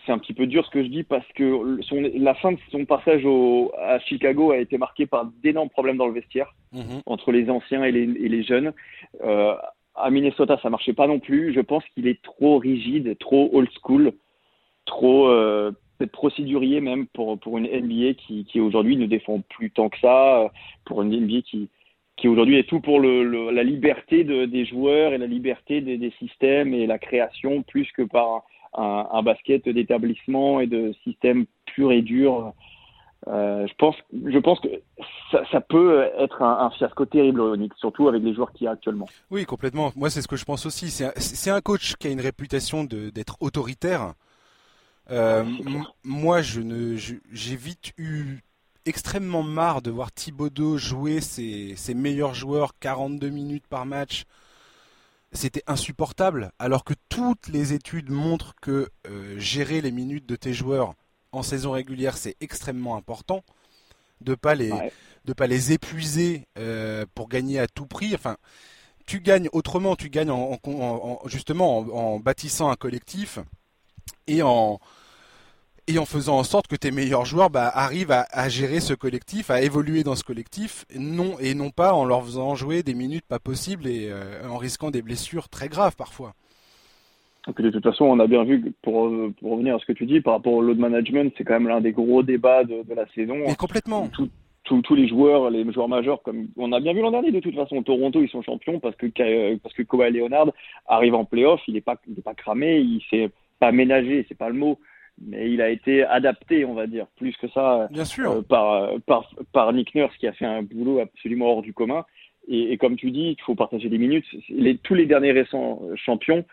[0.04, 2.58] c'est un petit peu dur ce que je dis parce que son, la fin de
[2.70, 7.02] son passage au, à Chicago a été marquée par d'énormes problèmes dans le vestiaire mhm.
[7.06, 8.72] entre les anciens et les, et les jeunes.
[9.24, 9.54] Euh,
[9.94, 11.52] à Minnesota, ça marchait pas non plus.
[11.52, 14.12] Je pense qu'il est trop rigide, trop old school,
[14.86, 15.72] trop euh,
[16.12, 20.50] procédurier même pour pour une NBA qui, qui aujourd'hui ne défend plus tant que ça,
[20.84, 21.68] pour une NBA qui
[22.16, 25.96] qui aujourd'hui est tout pour le, la liberté de, des joueurs et la liberté des,
[25.96, 31.92] des systèmes et la création plus que par un, basket d'établissement et de système pur
[31.92, 32.52] et dur.
[33.28, 34.68] Euh, je pense, je pense que
[35.30, 37.42] ça, ça peut être un, un, fiasco terrible
[37.76, 39.08] surtout avec les joueurs qu'il y a actuellement.
[39.30, 39.92] Oui, complètement.
[39.94, 40.90] Moi, c'est ce que je pense aussi.
[40.90, 44.14] C'est un, un, coach qui a une réputation d'être autoritaire.
[45.10, 45.44] Euh,
[46.04, 48.38] moi, je ne, j'ai vite eu
[48.86, 54.24] extrêmement marre de voir Thibodeau jouer ses, ses meilleurs joueurs 42 minutes par match
[55.32, 60.52] c'était insupportable, alors que toutes les études montrent que euh, gérer les minutes de tes
[60.52, 60.94] joueurs
[61.32, 63.44] en saison régulière, c'est extrêmement important,
[64.20, 64.72] de pas les,
[65.24, 68.14] de pas les épuiser euh, pour gagner à tout prix.
[68.14, 68.36] Enfin,
[69.06, 70.58] tu gagnes autrement, tu gagnes en,
[71.26, 73.38] justement en, bâtissant un collectif
[74.26, 74.80] et en
[75.86, 79.50] et en faisant en sorte que tes meilleurs joueurs bah, arrivent à, gérer ce collectif,
[79.50, 83.26] à évoluer dans ce collectif, non et non pas en leur faisant jouer des minutes
[83.28, 86.34] pas possibles et euh, en risquant des blessures très graves parfois.
[87.48, 89.92] Et puis de toute façon, on a bien vu, pour, pour revenir à ce que
[89.92, 92.84] tu dis, par rapport au load management, c'est quand même l'un des gros débats de,
[92.94, 93.36] la saison.
[93.58, 94.08] Complètement
[94.82, 97.54] tous les joueurs, les joueurs majeurs, comme on a bien vu l'an dernier de toute
[97.54, 97.82] façon.
[97.82, 99.06] Toronto, ils sont champions parce que
[99.56, 100.52] parce que Kawhi Leonard
[100.86, 104.36] arrive en playoff, il n'est pas il est pas cramé, il s'est pas ménagé, c'est
[104.36, 104.78] pas le mot,
[105.20, 108.30] mais il a été adapté, on va dire, plus que ça, bien sûr.
[108.30, 112.04] Euh, par, par par Nick Nurse qui a fait un boulot absolument hors du commun.
[112.48, 114.24] Et, comme tu dis, il faut partager des minutes.
[114.48, 116.44] Les, tous les derniers récents champions,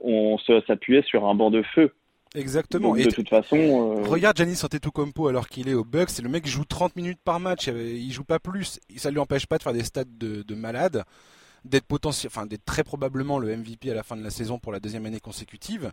[0.00, 1.92] on s'appuyait sur un banc de feu.
[2.36, 2.94] Exactement.
[2.94, 3.56] et de toute façon.
[3.56, 4.02] Euh...
[4.04, 7.40] Regarde Giannis Antetokounmpo alors qu'il est au Bucks, c'est le mec joue 30 minutes par
[7.40, 8.78] match, il joue pas plus.
[8.96, 11.02] Ça lui empêche pas de faire des stats de, de malade,
[11.64, 14.70] d'être potentiel, enfin d'être très probablement le MVP à la fin de la saison pour
[14.70, 15.90] la deuxième année consécutive.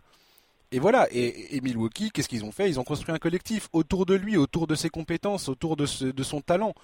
[0.72, 1.08] Et voilà.
[1.10, 2.68] Et, Milwaukee, qu'est-ce qu'ils ont fait?
[2.68, 6.40] Ils ont construit un collectif autour de lui, autour de ses compétences, autour de, son
[6.40, 6.74] talent.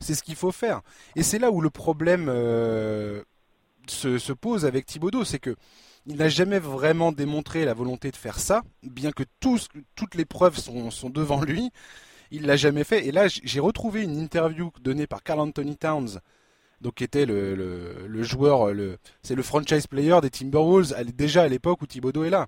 [0.00, 0.80] C'est ce qu'il faut faire.
[1.16, 3.22] Et c'est là où le problème euh,
[3.86, 5.56] se, se pose avec Thibodeau, c'est que
[6.06, 10.56] il n'a jamais vraiment démontré la volonté de faire ça, bien que toutes les preuves
[10.56, 11.70] sont, devant lui.
[12.30, 13.06] Il l'a jamais fait.
[13.06, 16.20] Et là, j'ai retrouvé une interview donnée par Carl Anthony Towns,
[16.80, 18.72] donc qui était le, joueur,
[19.22, 22.46] c'est le franchise player des Timberwolves, déjà à l'époque où Thibodeau est là.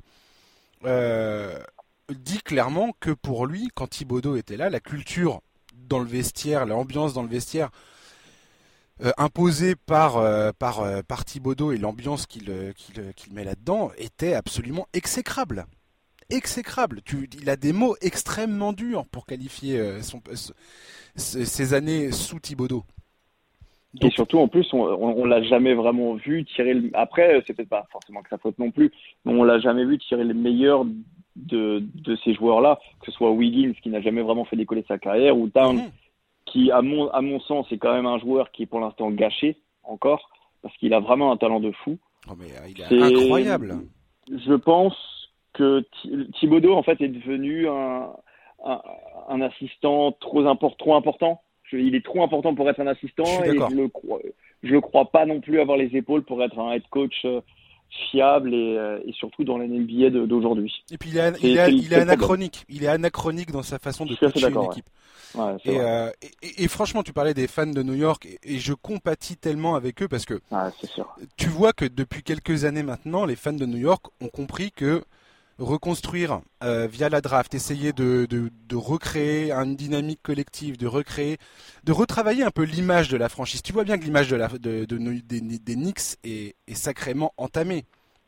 [0.85, 1.59] Euh,
[2.11, 5.41] dit clairement que pour lui, quand Thibodeau était là, la culture
[5.75, 7.71] dans le vestiaire, l'ambiance dans le vestiaire
[9.03, 12.51] euh, imposé par, euh, par, Thibaudot et l'ambiance qu'il
[13.31, 15.67] met là-dedans était absolument exécrable.
[16.31, 17.03] Exécrable.
[17.41, 20.01] Il a des mots extrêmement durs pour qualifier
[21.17, 22.85] ses années sous Thibaudot.
[24.01, 26.73] Et surtout, en plus, on, on, l'a jamais vraiment vu tirer.
[26.73, 26.91] Le...
[26.95, 28.91] Après, c'est peut-être pas forcément que sa faute non plus,
[29.25, 30.87] mais on l'a jamais vu tirer le meilleur
[31.37, 34.97] de, de ces joueurs-là, que ce soit Wiggins qui n'a jamais vraiment fait décoller sa
[34.97, 35.91] carrière ou Town mhm
[36.47, 39.11] qui, à mon, à mon sens, est quand même un joueur qui est pour l'instant
[39.11, 40.31] gâché encore,
[40.63, 41.99] parce qu'il a vraiment un talent de fou.
[42.29, 43.79] Oh, mais euh, il est, incroyable.
[44.29, 44.97] Je pense
[45.53, 45.85] que
[46.39, 48.13] Thibodeau, en fait, est devenu un,
[49.29, 51.43] un, assistant trop, import, trop important.
[51.73, 54.21] Il est trop important pour être un assistant et je le crois,
[54.63, 57.41] je le crois pas non plus avoir les épaules pour être un head coach euh,
[58.11, 60.73] fiable et, euh, et, surtout dans l'NBA d'aujourd'hui.
[60.91, 62.65] Et puis il est, il est, il est anachronique.
[62.69, 64.87] Il est anachronique dans sa façon de coacher une équipe.
[65.35, 65.57] Ouais.
[65.67, 66.11] Euh,
[66.43, 70.03] et, et, franchement, tu parlais des fans de New York et, je compatis tellement avec
[70.03, 70.41] eux parce que
[70.85, 71.17] sûr.
[71.37, 75.03] tu vois que depuis quelques années maintenant, les fans de New York ont compris que
[75.59, 81.39] reconstruire euh, via la draft, essayer de, de, de, recréer une dynamique collective, de recréer,
[81.85, 83.63] de retravailler un peu l'image de la franchise.
[83.63, 87.85] Tu vois bien que l'image de la, de, des, des, Knicks est, sacrément entamée,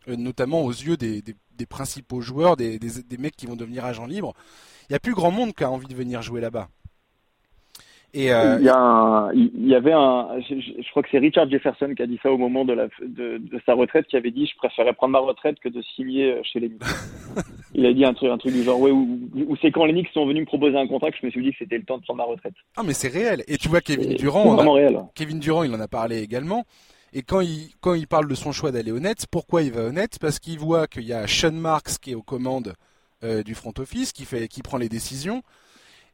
[0.09, 1.23] euh, notamment aux yeux des,
[1.57, 2.79] des principaux joueurs, des,
[3.19, 4.35] mecs qui vont devenir agents libres.
[4.83, 6.69] Il n'y a plus grand monde qui a envie de venir jouer là-bas.
[8.17, 12.03] Euh, il, y a il y avait un, je, crois que c'est Richard Jefferson qui
[12.03, 14.93] a dit ça au moment de, la, de, sa retraite, qui avait dit je préférais
[14.93, 16.83] prendre ma retraite que de signer euh, chez les Knicks.
[17.75, 20.11] il a dit un truc, un truc du genre ouais, ou, c'est quand les Knicks
[20.15, 21.99] sont venus me proposer un contrat que je me suis dit que c'était le temps
[21.99, 22.55] de prendre ma retraite.
[22.77, 23.43] Ah mais c'est réel.
[23.49, 25.01] Et tu vois Kevin Durant, réel.
[25.15, 26.65] Kevin Durant, il en a parlé également.
[27.13, 29.87] Et quand il, quand il parle de son choix d'aller au Nets, pourquoi il va
[29.87, 30.19] au Nets?
[30.21, 32.75] Parce qu'il voit qu'il y a Sean Marks qui est aux commandes
[33.23, 35.43] euh, du front office, qui fait, qui prend les décisions.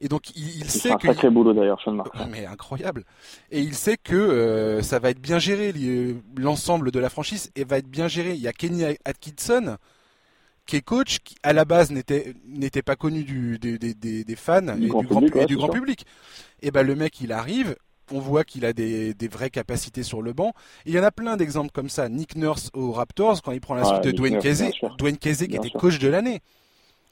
[0.01, 2.15] Et donc il, il sait un que sacré boulot d'ailleurs, Sean Marks.
[2.31, 3.05] Mais incroyable.
[3.51, 5.75] Et il sait que euh, ça va être bien géré
[6.37, 8.33] l'ensemble de la franchise et va être bien géré.
[8.33, 9.77] Il y a Kenny Atkinson
[10.67, 14.37] qui est coach, qui à la base n'était n'était pas connu du, des, des, des
[14.37, 16.07] fans et, du grand, et du grand public.
[16.63, 17.77] Et ben le mec il arrive,
[18.13, 20.53] on voit qu'il a des, des, vraies capacités sur le banc.
[20.87, 22.09] il y en a plein d'exemples comme ça.
[22.09, 25.57] Nick Nurse aux Raptors, quand il prend la suite de Dwayne Casey, Dwayne Casey qui
[25.57, 26.41] était coach de l'année.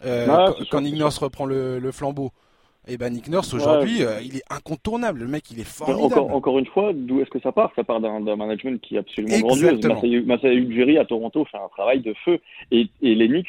[0.04, 2.30] Euh, quand, Nick Nurse reprend le, le flambeau.
[2.88, 5.20] Et ben Nick Nurse aujourd'hui, euh, il est incontournable.
[5.20, 6.04] Le mec, il est formidable.
[6.04, 7.70] Encore, encore une fois, d'où est-ce que ça part?
[7.76, 9.80] Ça part d'un management qui est absolument grandiose.
[10.24, 12.38] Masai Ujiri à Toronto fait un travail de feu.
[12.70, 13.46] Et, et les Knicks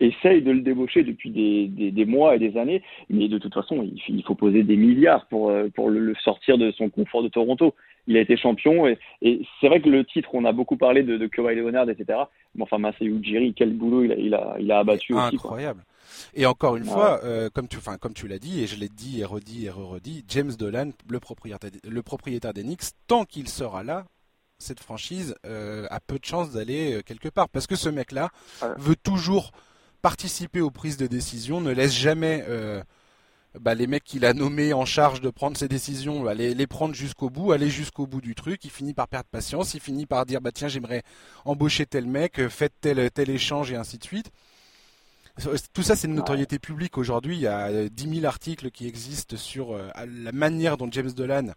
[0.00, 2.82] essayent de le débaucher depuis des, des, des, mois et des années.
[3.08, 6.58] Mais de toute façon, il, il faut poser des milliards pour, euh, pour le, sortir
[6.58, 7.74] de son confort de Toronto.
[8.06, 8.86] Il a été champion.
[8.86, 11.88] Et, et c'est vrai que le titre, on a beaucoup parlé de, de Kawhi Leonard,
[11.88, 12.18] etc.
[12.54, 15.36] Mais enfin, Masai Ujiri, quel boulot il a, il a, il a abattu aussi.
[15.36, 15.82] Incroyable.
[16.34, 18.88] Et encore une fois, euh, comme tu, enfin, comme tu l'as dit, et je l'ai
[18.88, 23.48] dit et redit et re-redit, James Dolan, le propriétaire, le propriétaire des Knicks, tant qu'il
[23.48, 24.06] sera là,
[24.58, 27.48] cette franchise a peu de chances d'aller quelque part.
[27.48, 28.30] Parce que ce mec-là
[28.78, 29.50] veut toujours
[30.02, 32.44] participer aux prises de décision, ne laisse jamais
[33.60, 36.94] bah, les mecs qu'il a nommés en charge de prendre ses décisions, bah, les, prendre
[36.94, 38.64] jusqu'au bout, aller jusqu'au bout du truc.
[38.64, 41.02] Il finit par perdre patience, il finit par dire bah tiens j'aimerais
[41.44, 44.30] embaucher tel mec, euh, faites tel tel échange et ainsi de suite.
[45.72, 47.36] Tout ça, c'est une notoriété publique aujourd'hui.
[47.36, 51.10] Il y a 10 euh, 000 articles qui existent sur euh, la manière dont James
[51.10, 51.52] Dolan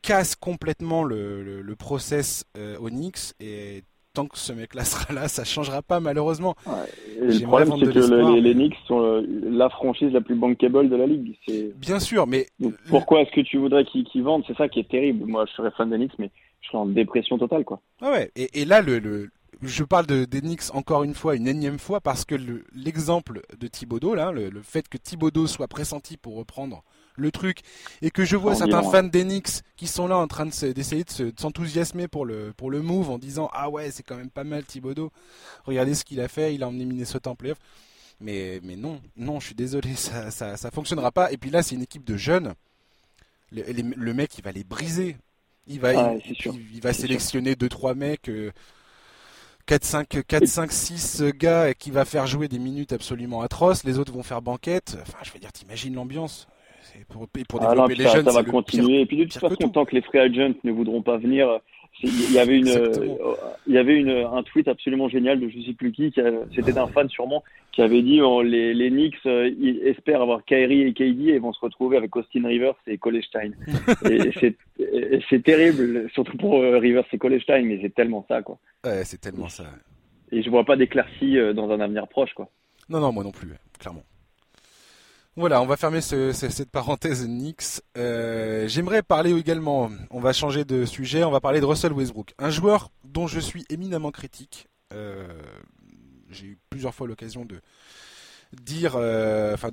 [0.00, 2.44] casse complètement le, le, process
[2.80, 3.82] Onyx et
[4.18, 6.56] tant que ce mec-là sera là, ça changera pas malheureusement.
[6.66, 10.96] le problème, c'est que les, les, Knicks sont euh, la franchise la plus bankable de
[10.96, 11.36] la ligue.
[11.76, 12.46] Bien sûr, mais
[12.88, 14.42] pourquoi est-ce que tu voudrais qu'ils vendent?
[14.48, 15.24] C'est ça qui est terrible.
[15.26, 17.80] Moi, je serais fan des Knicks, mais je serais en dépression totale, quoi.
[18.00, 18.32] Ah ouais.
[18.34, 19.28] Et, là, le,
[19.62, 22.34] je parle de, des Knicks encore une fois, une énième fois, parce que
[22.74, 26.84] l'exemple de Thibodeau, là, le, fait que Thibodeau soit pressenti pour reprendre
[27.16, 27.62] le truc
[28.00, 32.06] et que je vois certains fans d'Enix qui sont là en train d'essayer de s'enthousiasmer
[32.06, 35.10] pour le pour le move en disant ah ouais c'est quand même pas mal Thibodeau.
[35.64, 37.58] Regardez ce qu'il a fait il a emmené Minnesota en playoff.
[38.20, 41.32] Mais mais non non je suis désolé ça ça ça fonctionnera pas.
[41.32, 42.54] Et puis là c'est une équipe de jeunes.
[43.50, 45.16] Le, mec il va les briser.
[45.66, 48.54] Il va il, va sélectionner deux trois mecs 4,
[49.68, 54.12] 5, 4, 5, 6 gars qui va faire jouer des minutes absolument atroces, les autres
[54.12, 54.98] vont faire banquette.
[55.02, 56.48] Enfin, je veux dire, t'imagines l'ambiance
[57.08, 59.02] pour, pour ah développer les ça, jeunes, ça va continuer.
[59.02, 61.60] et puis de toute façon, tant que les free agents ne voudront pas venir,
[62.02, 62.68] il y avait une,
[63.66, 66.12] il y avait une, un tweet absolument génial de je sais plus qui,
[66.54, 70.44] c'était d'un fan sûrement, qui avait dit oh, les, les Knicks euh, ils espèrent avoir
[70.44, 73.50] Kyrie et KD et vont se retrouver avec Austin Rivers et Colestein.
[74.10, 78.58] et c'est terrible, surtout pour euh, Rivers et Colestein, mais c'est tellement ça quoi.
[78.84, 79.64] Ouais, c'est tellement ça.
[80.30, 82.48] Et je vois pas d'éclaircie euh, dans un avenir proche quoi.
[82.88, 84.04] Non, non, moi non plus, clairement.
[85.38, 87.80] Voilà, on va fermer cette parenthèse Knicks.
[87.96, 92.34] Euh, j'aimerais parler également, on va changer de sujet, on va parler de Russell Westbrook,
[92.40, 94.66] un joueur dont je suis éminemment critique.
[94.92, 95.28] Euh,
[96.28, 97.60] j'ai eu plusieurs fois l'occasion de
[98.52, 99.70] dire, euh, enfin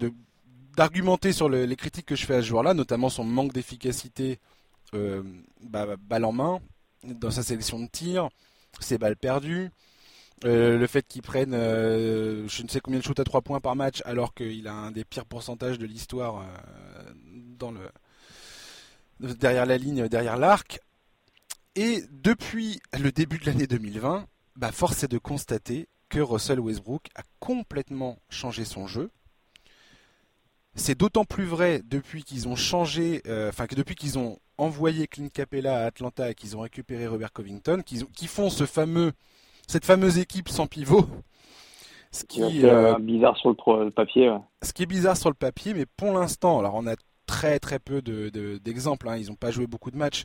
[0.77, 4.37] d'argumenter sur les critiques que je fais à ce joueur-là, notamment son manque d'efficacité
[4.93, 6.59] bah, balle en main
[7.03, 8.29] dans sa sélection de tir,
[8.81, 9.71] ses balles perdues,
[10.43, 13.61] euh, le fait qu'il prenne euh, je ne sais combien de shoots à 3 points
[13.61, 16.45] par match alors qu'il a un des pires pourcentages de l'histoire
[17.61, 17.71] euh,
[19.19, 20.81] derrière la ligne, derrière l'arc.
[21.75, 27.07] Et depuis le début de l'année 2020, bah force est de constater que Russell Westbrook
[27.15, 29.11] a complètement changé son jeu.
[30.75, 35.83] C'est d'autant plus vrai depuis qu'ils ont changé, enfin depuis qu'ils ont envoyé Clint Capella
[35.83, 39.13] à Atlanta et qu'ils ont récupéré Robert Covington, qu'ils font ce fameux
[39.67, 41.07] cette fameuse équipe sans pivot.
[42.11, 44.31] Ce qui est euh, bizarre sur le papier.
[44.61, 47.79] Ce qui est bizarre sur le papier, mais pour l'instant, alors on a très très
[47.79, 50.23] peu d'exemples, de, hein, ils n'ont pas joué beaucoup de matchs,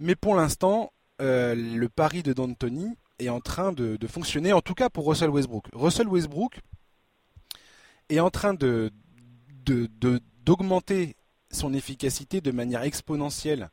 [0.00, 4.74] mais pour l'instant, euh, le pari de D'Antoni est en train de, fonctionner, en tout
[4.74, 5.66] cas pour Russell Westbrook.
[5.72, 6.60] Russell Westbrook
[8.08, 8.90] est en train de
[10.44, 11.16] d'augmenter
[11.50, 13.70] son efficacité de manière exponentielle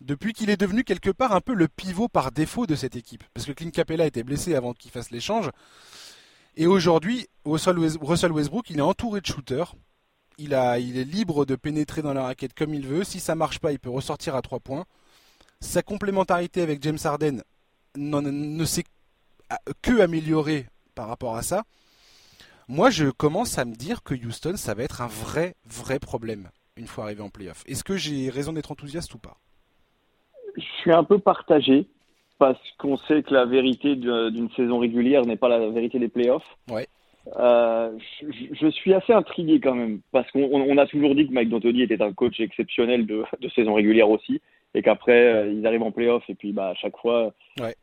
[0.00, 3.24] depuis qu'il est devenu quelque part un peu le pivot par défaut de cette équipe.
[3.34, 5.50] Parce que Clint Capella était blessé avant qu'il fasse l'échange.
[6.56, 7.78] Et aujourd'hui, Russell
[8.32, 9.74] Westbrook, il est entouré de shooters.
[10.38, 13.04] Il, est libre de pénétrer dans la raquette comme il veut.
[13.04, 14.86] Si ça marche pas, il peut ressortir à 3 points.
[15.60, 17.42] Sa complémentarité avec James Harden
[17.96, 18.84] ne s'est
[19.82, 21.64] que améliorée par rapport à ça.
[22.68, 26.50] Moi, je commence à me dire que Houston, ça va être un vrai, vrai problème
[26.76, 27.62] une fois arrivé en playoff.
[27.66, 29.38] Est-ce que j'ai raison d'être enthousiaste ou pas?
[30.56, 31.86] Je suis un peu partagé
[32.38, 36.56] parce qu'on sait que la vérité d'une saison régulière n'est pas la vérité des playoffs.
[36.70, 36.88] Ouais.
[37.38, 37.92] Euh,
[38.52, 42.02] je, suis assez intrigué quand même parce qu'on a toujours dit que Mike D'Antoni était
[42.02, 44.40] un coach exceptionnel de, saison régulière aussi
[44.74, 47.34] et qu'après euh, ils arrivent en playoff et puis bah à chaque fois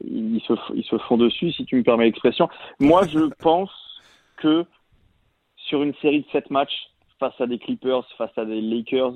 [0.04, 2.50] ils, se, ils se font dessus si tu me permets l'expression.
[2.80, 3.72] Moi je pense
[4.38, 4.66] que
[5.56, 9.14] sur une série de sept matchs face à des Clippers, face à des Lakers,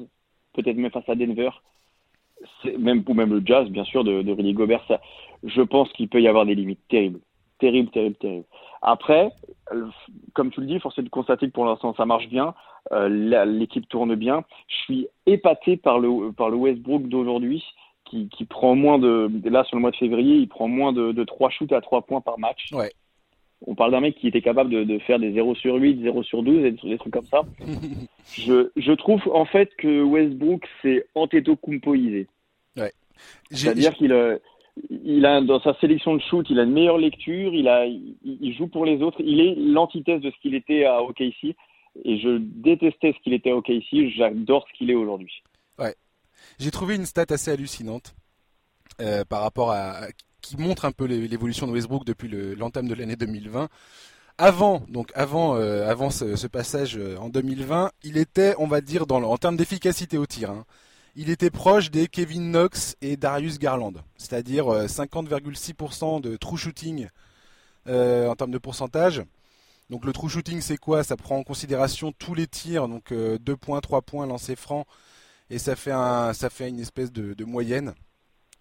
[0.54, 1.50] peut-être même face à Denver,
[2.78, 4.86] même ou même le jazz, bien sûr, de, de Rudy Gobert,
[5.44, 7.20] je pense qu'il peut y avoir des limites terribles,
[7.60, 8.46] terribles, terribles, terribles.
[8.82, 9.32] Après,
[10.34, 12.54] comme tu le dis, force de constater que pour l'instant ça marche bien,
[12.92, 14.44] euh, l'équipe tourne bien.
[14.68, 17.64] Je suis épaté par le par le Westbrook d'aujourd'hui.
[18.06, 21.14] Qui, qui, prend moins de là sur le mois de février, il prend moins de,
[21.14, 22.70] de 3 shoots à 3 points par match.
[23.67, 26.24] On parle d'un mec qui était capable de, de, faire des 0 sur 8, 0
[26.24, 27.41] sur 12, et des trucs comme ça.
[28.34, 32.28] je, je trouve en fait que Westbrook c'est Antetokounmpoisé.
[32.76, 32.91] Ouais.
[33.52, 34.38] C'est-à-dire qu'il euh,
[34.89, 38.56] il a dans sa sélection de shoot, il a une meilleure lecture, il a, il,
[38.58, 41.56] joue pour les autres, il est l'antithèse de ce qu'il était à OKC.
[42.06, 45.43] Et je détestais ce qu'il était à OKC, j'adore ce qu'il est aujourd'hui.
[45.78, 45.93] Ouais.
[46.58, 48.15] J'ai trouvé une stat assez hallucinante.
[49.30, 50.08] par rapport à
[50.42, 53.70] qui montre un peu l'évolution de Westbrook depuis l'entame de l'année 2020.
[54.38, 59.38] Avant, donc avant, avant ce, passage en 2020, il était, on va dire, dans, en
[59.38, 60.66] termes d'efficacité au tir, hein,
[61.16, 67.08] il était proche des Kevin Knox et Darius Garland, c'est-à-dire 50,6% de true shooting
[67.88, 69.24] en termes de pourcentage.
[69.92, 71.04] Donc le true shooting c'est quoi?
[71.04, 74.88] Ça prend en considération tous les tirs, donc 2 points, 3 points lancés francs,
[75.52, 77.94] et ça fait, un, ça fait une espèce de, moyenne.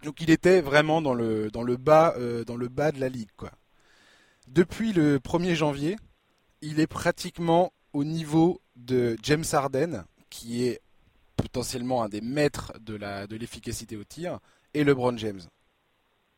[0.03, 2.15] Donc il était vraiment dans le, dans le, bas,
[2.47, 3.31] dans le bas de la ligue.
[3.37, 3.51] Quoi.
[4.49, 5.97] Depuis le 1er janvier,
[6.63, 10.81] il est pratiquement au niveau de James Harden, qui est
[11.37, 14.41] potentiellement un des maîtres de l'efficacité au tir,
[14.75, 15.41] et LeBron James.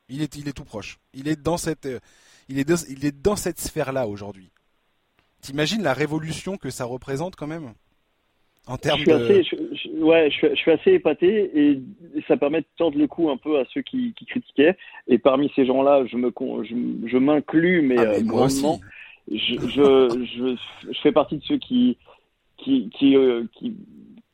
[0.08, 0.98] Il est, il est tout proche.
[1.14, 1.88] Il est dans cette,
[2.48, 4.50] il est il est dans cette sphère-là aujourd'hui.
[5.40, 7.74] T'imagines la révolution que ça représente quand même?
[8.66, 9.16] En termes je suis de...
[9.16, 11.82] assez, ouais, je suis, assez épaté et
[12.28, 14.76] ça permet de tordre le coup un peu à ceux qui, critiquaient.
[15.08, 18.64] Et parmi ces gens-là, je me, je, je m'inclus, mais, ah, moi aussi.
[19.30, 20.56] Je,
[21.02, 21.96] fais partie de ceux qui,
[22.58, 23.74] qui, qui, euh, qui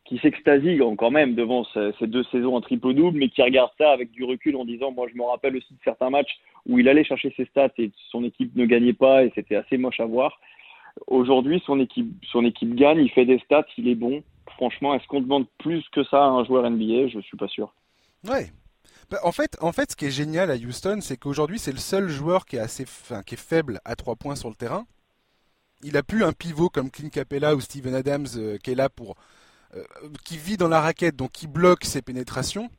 [0.09, 4.11] qui s'extasie quand même devant ces deux saisons en triple-double, mais qui regarde ça avec
[4.11, 7.05] du recul en disant, moi je me rappelle aussi de certains matchs où il allait
[7.05, 10.41] chercher ses stats et son équipe ne gagnait pas et c'était assez moche à voir.
[11.07, 14.23] Aujourd'hui, son équipe, son équipe gagne, il fait des stats, il est bon.
[14.57, 17.73] Franchement, est-ce qu'on demande plus que ça à un joueur NBA Je suis pas sûr.
[18.29, 18.51] Ouais.
[19.11, 21.79] Bah, en fait, en fait, ce qui est génial à Houston, c'est qu'aujourd'hui, c'est le
[21.79, 22.85] seul joueur qui est assez,
[23.27, 24.87] qui est faible à trois points sur le terrain.
[25.83, 28.89] Il a plus un pivot comme Clint Capella ou Steven Adams euh, qui est là
[28.89, 29.15] pour
[29.77, 29.85] euh,
[30.25, 32.71] qui vit dans la raquette, donc qui bloque ses pénétrations.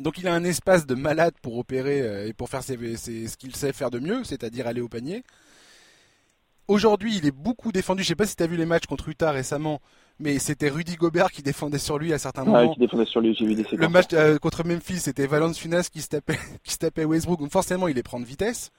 [0.00, 3.56] Donc il a un espace de malade pour opérer euh, et pour faire ce qu'il
[3.56, 5.22] sait faire de mieux, c'est-à-dire aller au panier.
[6.68, 8.02] Aujourd'hui, il est beaucoup défendu.
[8.02, 9.80] Je sais pas si tu as vu les matchs contre Utah récemment,
[10.18, 12.72] mais c'était Rudy Gobert qui défendait sur lui à certains moments.
[12.72, 15.88] qui défendait sur lui, j'ai vu des Le match euh, contre Memphis, c'était Valence Funas
[15.92, 17.40] qui se tapait, qui se tapait Westbrook.
[17.40, 18.70] Donc forcément, il est prendre vitesse.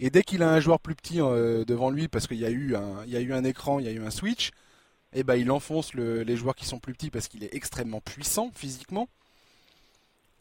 [0.00, 2.74] Et dès qu'il a un joueur plus petit devant lui, parce qu'il y a eu
[2.74, 4.50] un, il y a eu un écran, il y a eu un switch,
[5.14, 8.50] eh ben, il enfonce les joueurs qui sont plus petits parce qu'il est extrêmement puissant
[8.54, 9.08] physiquement.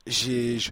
[0.07, 0.71] je,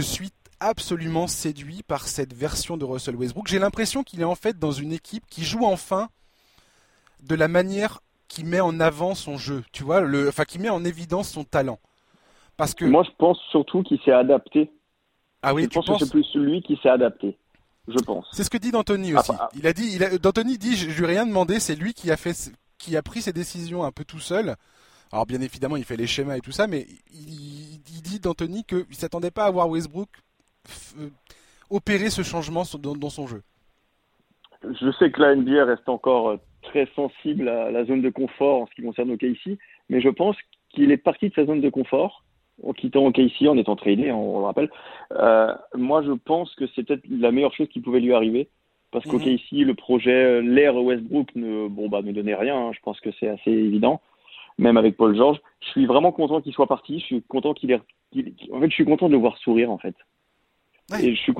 [0.00, 3.48] suis absolument séduit par cette version de Russell Westbrook.
[3.48, 6.08] J'ai l'impression qu'il est en fait dans une équipe qui joue enfin
[7.22, 10.68] de la manière qui met en avant son jeu, tu vois, le, enfin qui met
[10.68, 11.78] en évidence son talent.
[12.56, 14.70] Parce que moi, je pense surtout qu'il s'est adapté.
[15.42, 17.38] Ah oui, je pense que c'est plus celui qui s'est adapté.
[17.86, 18.26] Je pense.
[18.32, 19.30] C'est ce que dit D'Antoni aussi.
[19.32, 19.48] Ah, bah.
[19.54, 22.10] il a dit, il D'Antoni dit, je, je lui ai rien demandé, c'est lui qui
[22.10, 24.56] a fait qui a pris ses décisions un peu tout seul.
[25.12, 28.86] Alors bien évidemment, il fait les schémas et tout ça, mais il, dit d'Anthony qu'il
[28.88, 30.08] ne s'attendait pas à voir Westbrook
[31.70, 33.42] opérer ce changement dans, son jeu.
[34.62, 38.62] Je sais que la NBA reste encore euh, très sensible à la zone de confort
[38.62, 40.36] en ce qui concerne OKC, mais je pense
[40.70, 42.24] qu'il est parti de sa zone de confort
[42.62, 44.70] en quittant OKC, en étant tradé, on le rappelle.
[45.12, 48.48] Euh, moi, je pense que c'est peut-être la meilleure chose qui pouvait lui arriver
[48.90, 49.20] parce mhm.
[49.20, 52.56] ici le projet, euh, l'ère Westbrook ne, bon, bah, ne donnait rien.
[52.56, 52.72] Hein.
[52.72, 54.00] je pense que c'est assez évident,
[54.56, 55.38] même avec Paul George.
[55.60, 56.98] Je suis vraiment content qu'il soit parti.
[57.00, 57.80] Je suis content qu'il ait.
[58.52, 59.94] en fait, je suis content de le voir sourire, en fait.
[60.96, 61.32] Et je suis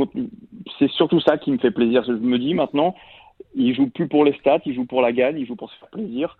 [0.78, 2.04] C'est surtout ça qui me fait plaisir.
[2.04, 2.94] Je me dis maintenant,
[3.54, 5.78] il joue plus pour les stats, il joue pour la gagne, il joue pour se
[5.78, 6.36] faire plaisir.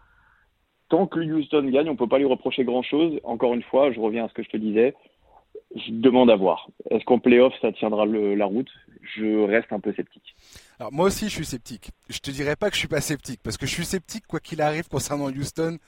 [0.89, 3.19] Tant que Houston gagne, on peut pas lui reprocher grand-chose.
[3.25, 4.95] Encore une fois, je reviens à ce que je te disais.
[5.75, 6.69] Je demande à voir.
[6.91, 8.71] Est-ce qu'en playoff, ça tiendra la route?
[9.17, 10.35] Je reste un peu sceptique.
[10.79, 11.91] Alors moi aussi je suis sceptique.
[12.09, 14.39] Je te dirais pas que je suis pas sceptique parce que je suis sceptique quoi
[14.39, 15.79] qu'il arrive concernant Houston.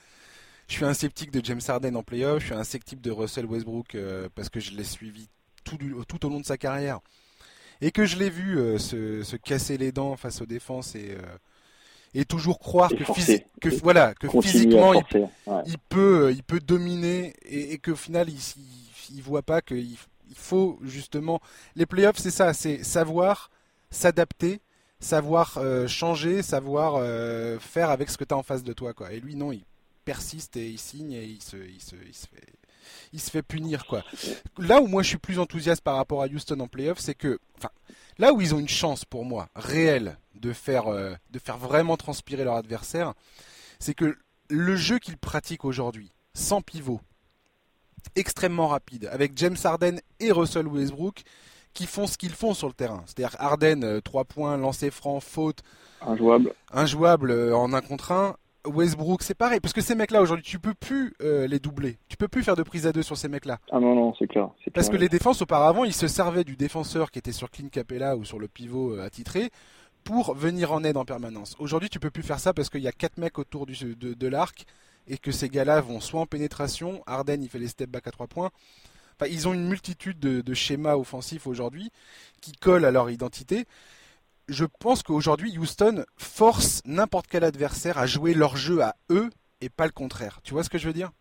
[0.67, 3.45] Je suis un sceptique de James Harden en playoff, je suis un sceptique de Russell
[3.45, 5.27] Westbrook euh, parce que je l'ai suivi
[5.63, 6.99] tout, tout, au long de sa carrière
[7.81, 11.37] et que je l'ai vu euh, se, casser les dents face aux défenses et, euh,
[12.13, 13.03] et toujours croire que,
[13.59, 19.17] que, voilà, que physiquement il, peut, il peut dominer et, et qu'au final il, il,
[19.17, 19.97] il, voit pas qu'il
[20.29, 21.41] il faut justement
[21.75, 23.49] les playoffs c'est ça, c'est savoir
[23.89, 24.61] s'adapter
[25.01, 28.93] savoir euh, changer, savoir euh, faire avec ce que tu as en face de toi.
[28.93, 29.11] Quoi.
[29.11, 29.63] Et lui, non, il
[30.05, 32.53] persiste et il signe et il se, il se, il se, fait,
[33.13, 33.85] il se fait punir.
[33.85, 34.03] Quoi.
[34.57, 37.39] Là où moi je suis plus enthousiaste par rapport à Houston en playoff, c'est que,
[37.57, 37.69] enfin,
[38.17, 41.97] là où ils ont une chance pour moi, réelle, de faire, euh, de faire vraiment
[41.97, 43.13] transpirer leur adversaire,
[43.79, 44.17] c'est que
[44.49, 46.99] le jeu qu'ils pratiquent aujourd'hui, sans pivot,
[48.15, 51.23] extrêmement rapide, avec James Harden et Russell Westbrook,
[51.73, 53.03] qui font ce qu'ils font sur le terrain.
[53.05, 55.61] C'est-à-dire Arden, 3 euh, points, lancer franc, faute.
[56.01, 56.53] Injouable.
[56.71, 58.35] Injouable euh, en un contre 1.
[58.65, 61.97] Westbrook, c'est pareil, parce que ces mecs-là aujourd'hui, tu peux plus euh, les doubler.
[62.09, 63.59] Tu peux plus faire de prise à deux sur ces mecs-là.
[63.71, 64.49] Ah non, non, c'est clair.
[64.73, 68.15] Parce que les défenses auparavant, ils se servaient du défenseur qui était sur Clint Capella
[68.15, 69.49] ou sur le pivot attitré
[70.03, 71.55] pour venir en aide en permanence.
[71.59, 74.13] Aujourd'hui, tu peux plus faire ça parce qu'il y a quatre mecs autour du, de,
[74.13, 74.65] de l'arc
[75.07, 78.11] et que ces gars-là vont soit en pénétration, Arden il fait les step back à
[78.11, 78.51] 3 points,
[79.29, 81.91] ils ont une multitude de, schémas offensifs aujourd'hui
[82.41, 83.65] qui collent à leur identité.
[84.51, 89.29] Je pense qu'aujourd'hui, Houston force n'importe quel adversaire à jouer leur jeu à eux
[89.61, 90.41] et pas le contraire.
[90.43, 91.11] Tu vois ce que je veux dire?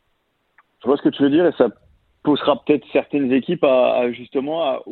[0.83, 1.69] Je vois ce que tu veux dire et ça
[2.25, 4.83] poussera peut-être certaines équipes à, justement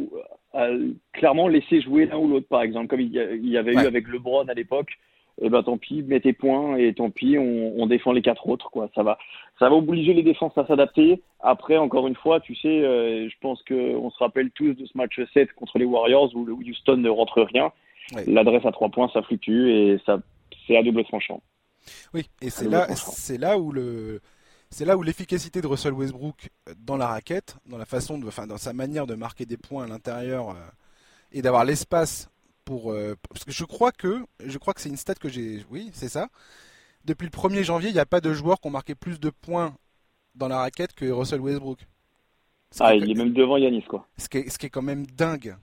[0.55, 0.68] à,
[1.12, 4.47] clairement laisser jouer l'un ou l'autre, par exemple, comme il y avait eu avec LeBron
[4.47, 4.97] à l'époque
[5.41, 8.70] eh ben tant pis, mets tes points et tant pis, on, défend les quatre autres
[8.70, 8.91] quoi.
[8.95, 9.18] Ça va,
[9.59, 11.22] ça va obliger les défenses à s'adapter.
[11.41, 14.97] Après, encore une fois, tu sais, euh, je pense qu'on se rappelle tous de ce
[14.97, 17.72] match 7 contre les Warriors où Houston ne rentre rien.
[18.27, 20.19] L'adresse à trois points, ça fluctue et ça,
[20.67, 21.43] c'est à double tranchant.
[22.15, 24.21] Oui, et c'est là, c'est là où le,
[24.71, 28.47] c'est là où l'efficacité de Russell Westbrook dans la raquette, dans la façon de, enfin,
[28.47, 30.55] dans sa manière de marquer des points à l'intérieur euh,
[31.33, 32.31] et d'avoir l'espace
[32.65, 35.65] pour euh, parce que je crois que je crois que c'est une stat que j'ai
[35.71, 36.29] oui c'est ça.
[37.05, 39.31] Depuis le 1er janvier il n'y a pas de joueurs qui ont marqué plus de
[39.31, 39.75] points
[40.35, 41.87] dans la raquette que Russell Westbrook.
[42.81, 44.07] Ah il est même devant Yanis quoi.
[44.19, 45.57] ce qui est, ce qui est quand même dingue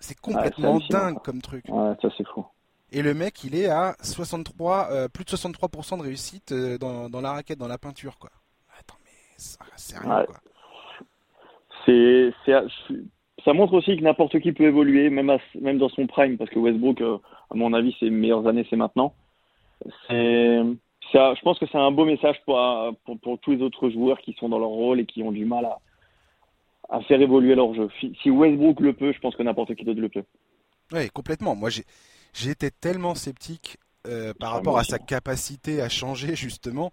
[0.00, 1.64] c'est complètement dingue comme truc.
[1.68, 2.44] Ouais ça c'est fou.
[2.92, 7.08] Et le mec il est à 63 euh, plus de 63% de réussite euh, dans,
[7.08, 8.30] dans, la raquette dans la peinture quoi.
[8.78, 9.38] Attends mais
[9.76, 10.36] c'est rien quoi.
[11.86, 12.32] C'est
[13.44, 16.58] ça montre aussi que n'importe qui peut évoluer, même, même dans son prime, parce que
[16.58, 17.18] Westbrook, euh,
[17.50, 19.14] à mon avis, ses meilleures années, c'est maintenant.
[20.06, 20.60] C'est,
[21.12, 22.60] je pense que c'est un beau message pour,
[23.22, 25.64] pour, tous les autres joueurs qui sont dans leur rôle et qui ont du mal
[25.64, 25.78] à,
[26.90, 27.88] à faire évoluer leur jeu.
[28.22, 30.24] Si Westbrook le peut, je pense que n'importe qui d'autre le peut.
[30.92, 31.54] Oui, complètement.
[31.54, 36.90] Moi, j'ai été tellement sceptique euh, par rapport à sa capacité à changer, justement.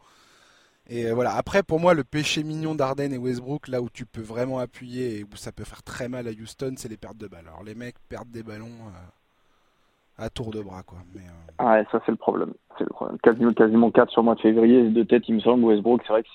[0.90, 1.36] Et euh, voilà.
[1.36, 5.20] Après, pour moi, le péché mignon d'Arden et Westbrook, là où tu peux vraiment appuyer
[5.20, 7.48] et où ça peut faire très mal à Houston, c'est les pertes de balles.
[7.48, 11.00] Alors les mecs perdent des ballons euh, à tour de bras, quoi.
[11.14, 12.54] Mais, euh, Ouais, ça c'est le problème.
[12.78, 13.18] C'est le problème.
[13.20, 15.66] Quasiment, quasiment 4 sur le mois de février de tête, il me semble.
[15.66, 16.30] Westbrook, c'est vrai que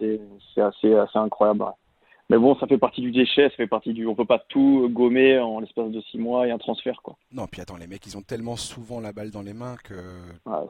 [0.55, 1.65] c'est assez, assez incroyable.
[2.33, 4.07] Mais bon, ça fait partie du déchet, ça fait partie du.
[4.07, 7.15] On peut pas tout gommer en l'espace de 6 mois et un transfert, quoi.
[7.31, 9.93] Non, puis attends, les mecs, ils ont tellement souvent la balle dans les mains que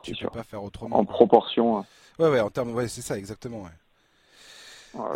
[0.03, 0.97] tu peux pas faire autrement.
[0.97, 1.79] En proportion.
[1.79, 1.85] Hein.
[2.19, 3.63] Ouais, ouais, en termes, ouais, c'est ça, exactement.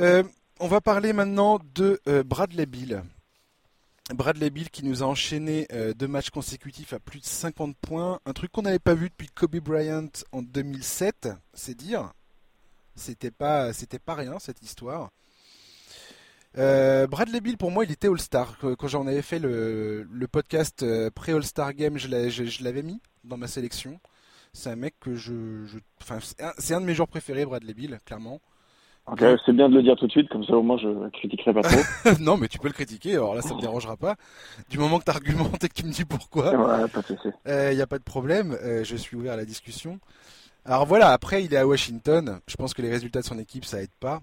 [0.00, 0.22] Euh,
[0.60, 3.02] on va parler maintenant de euh, Bradley Bill.
[4.14, 8.20] Bradley Bill qui nous a enchaîné euh, deux matchs consécutifs à plus de 50 points,
[8.24, 12.12] un truc qu'on n'avait pas vu depuis Kobe Bryant en 2007, c'est dire.
[12.94, 15.10] C'était pas, c'était pas rien cette histoire.
[16.56, 18.56] Bradley Bill, pour moi, il était All-Star.
[18.78, 20.84] Quand j'en avais fait le, podcast
[21.14, 24.00] pré-All-Star Game, je l'avais mis dans ma sélection.
[24.56, 25.32] C'est un mec que je.
[26.00, 26.18] enfin,
[26.56, 28.40] c'est un, de mes joueurs préférés, Bradley Bill, clairement.
[29.44, 31.60] c'est bien de le dire tout de suite, comme ça au moins je critiquerai pas
[31.60, 32.10] trop.
[32.20, 34.16] non, mais tu peux le critiquer, alors là ça me dérangera pas.
[34.70, 36.86] Du moment que tu argumentes et que tu me dis pourquoi, ouais,
[37.46, 40.00] il euh, n'y a pas de problème, euh, je suis ouvert à la discussion.
[40.64, 43.66] Alors voilà, après il est à Washington, je pense que les résultats de son équipe
[43.66, 44.20] ça aide pas.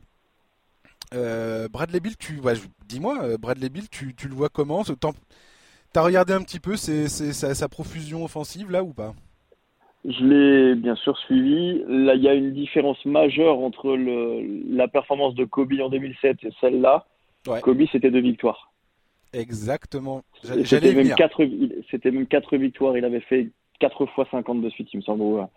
[1.14, 2.39] Euh, Bradley Bill, tu,
[2.88, 4.84] dis-moi, Bradley Bill, tu, tu, le vois comment?
[5.93, 7.08] T'as regardé un petit peu sa,
[7.54, 9.14] sa profusion offensive là ou pas?
[10.06, 11.82] Je l'ai bien sûr suivi.
[11.88, 16.43] Là, il y a une différence majeure entre le, la performance de Kobe en 2007
[16.43, 17.06] et celle-là.
[17.62, 18.74] Kobe, c'était deux victoires.
[19.32, 20.24] Exactement.
[20.43, 21.41] C'était même, quatre,
[21.89, 22.97] c'était même quatre victoires.
[22.97, 23.49] Il avait fait
[23.80, 25.47] quatre fois 50 de suite, il me semble.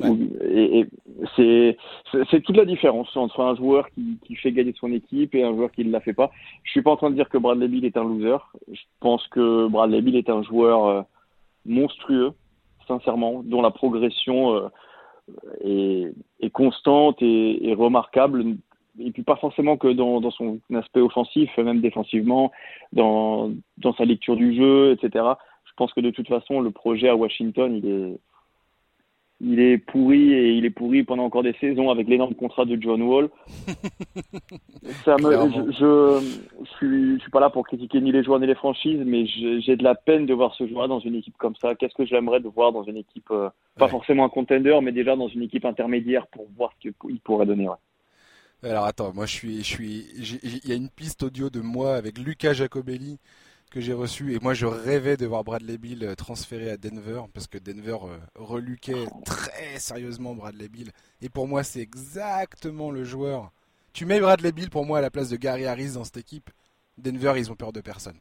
[0.00, 0.86] Et,
[1.36, 1.76] c'est,
[2.30, 5.52] c'est toute la différence entre un joueur qui, qui, fait gagner son équipe et un
[5.52, 6.30] joueur qui ne la fait pas.
[6.62, 8.38] Je suis pas en train de dire que Bradley Bill est un loser.
[8.70, 11.02] Je pense que Bradley Bill est un joueur euh,
[11.66, 12.32] monstrueux
[12.86, 14.70] sincèrement, dont la progression
[15.64, 18.56] euh, est, constante et, remarquable.
[18.98, 22.50] Et puis pas forcément que dans, son aspect offensif, même défensivement,
[22.92, 25.24] dans, dans sa lecture du jeu, etc.
[25.64, 28.18] Je pense que de toute façon, le projet à Washington, il est,
[29.40, 32.76] il est pourri et il est pourri pendant encore des saisons avec l'énorme contrat de
[32.80, 33.28] John Wall.
[35.04, 38.46] Ça me, je, je, suis, je suis pas là pour critiquer ni les joueurs ni
[38.46, 41.54] les franchises, mais j'ai de la peine de voir ce joueur dans une équipe comme
[41.56, 41.76] ça.
[41.76, 45.14] Qu'est-ce que j'aimerais de voir dans une équipe, euh, pas forcément un contender, mais déjà
[45.14, 47.68] dans une équipe intermédiaire pour voir ce qu'il pourrait donner.
[48.64, 50.06] Alors attends, moi je suis, je suis,
[50.42, 53.20] il y a une piste audio de moi avec Lucas Jacobelli
[53.68, 57.22] que j'ai reçu et moi je rêvais de voir Bradley Bill euh, transféré à Denver
[57.32, 60.90] parce que Denver euh, reluquait très sérieusement Bradley Bill
[61.20, 63.52] et pour moi c'est exactement le joueur.
[63.92, 66.50] Tu mets Bradley Bill pour moi à la place de Gary Harris dans cette équipe.
[66.96, 68.18] Denver ils ont peur de personne.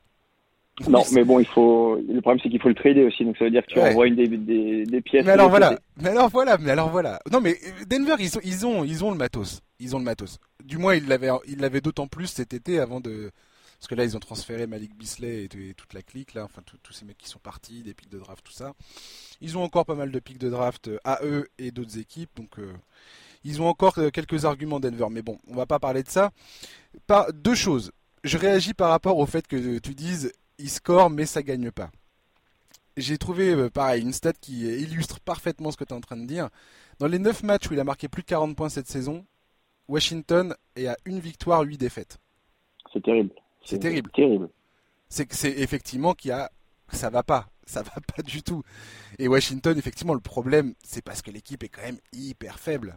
[0.87, 1.95] Non, mais bon, il faut.
[2.07, 4.07] Le problème, c'est qu'il faut le trader aussi, donc ça veut dire que tu envoies
[4.07, 5.25] une des, des, des, pièces.
[5.25, 7.19] Mais alors voilà, mais alors voilà, mais alors voilà.
[7.31, 7.55] Non, mais
[7.89, 9.61] Denver, ils ont, ils ont, ils ont le matos.
[9.79, 10.37] Ils ont le matos.
[10.63, 13.31] Du moins, ils l'avaient, ils l'avaient d'autant plus cet été avant de,
[13.79, 16.93] parce que là, ils ont transféré Malik Bisley et, toute la clique, là, enfin tous
[16.93, 18.73] ces mecs qui sont partis, des pics de draft, tout ça.
[19.39, 22.31] Ils ont encore pas mal de pics de draft euh, à eux et d'autres équipes,
[22.35, 22.73] donc euh,
[23.43, 25.07] ils ont encore euh, quelques arguments Denver.
[25.11, 26.31] Mais bon, on va pas parler de ça.
[27.05, 27.91] Par, deux choses.
[28.23, 31.91] je réagis par rapport au fait que tu dises il score mais ça gagne pas.
[32.97, 36.25] J'ai trouvé pareil une stat qui illustre parfaitement ce que tu es en train de
[36.25, 36.49] dire.
[36.97, 39.23] Dans les 9 matchs où il a marqué plus de 40 points cette saison,
[39.87, 42.17] Washington est à une victoire, 8 défaites.
[42.91, 43.35] C'est terrible.
[43.69, 44.09] C'est terrible.
[44.11, 44.49] terrible.
[45.09, 46.49] C'est que c'est effectivement qu'il y a
[46.89, 48.63] ça va pas, ça va pas du tout.
[49.19, 52.95] Et Washington, effectivement, le problème, c'est parce que l'équipe est quand même hyper faible.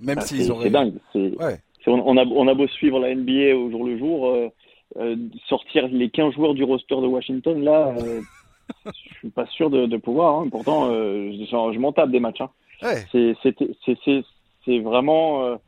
[0.00, 0.64] Même Ah, s'ils auraient.
[0.64, 0.94] c'est dingue.
[1.14, 1.60] Ouais.
[1.86, 4.48] on, a, on a beau suivre la NBA au jour le jour, euh,
[4.96, 5.16] euh,
[5.48, 8.20] sortir les 15 joueurs du roster de Washington, là, euh,
[8.86, 10.40] je suis pas sûr de, de pouvoir.
[10.40, 10.48] hein.
[10.50, 12.40] Pourtant, euh, genre, je m'en tape des matchs.
[12.40, 12.50] hein.
[12.82, 13.04] Ouais.
[13.12, 15.58] C'est vraiment.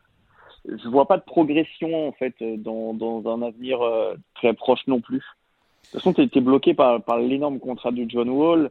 [0.69, 4.81] Je vois pas de progression en fait euh, dans, dans un avenir euh, très proche
[4.87, 5.19] non plus.
[5.19, 8.71] De toute façon, tu été bloqué par, par l'énorme contrat de John Wall.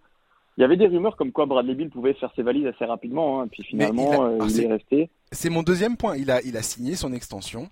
[0.58, 3.42] Il y avait des rumeurs comme quoi Bradley Bill pouvait faire ses valises assez rapidement,
[3.42, 5.10] hein, puis finalement, il a- euh, il est resté.
[5.32, 6.16] C'est mon deuxième point.
[6.18, 7.70] Il a, il a signé son extension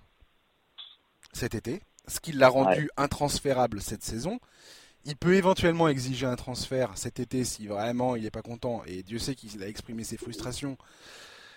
[1.32, 4.38] cet été, ce qui l'a rendu intransférable cette saison.
[5.06, 8.82] Il peut éventuellement exiger un transfert cet été si vraiment il n'est pas content.
[8.86, 10.76] Et Dieu sait qu'il a exprimé ses frustrations.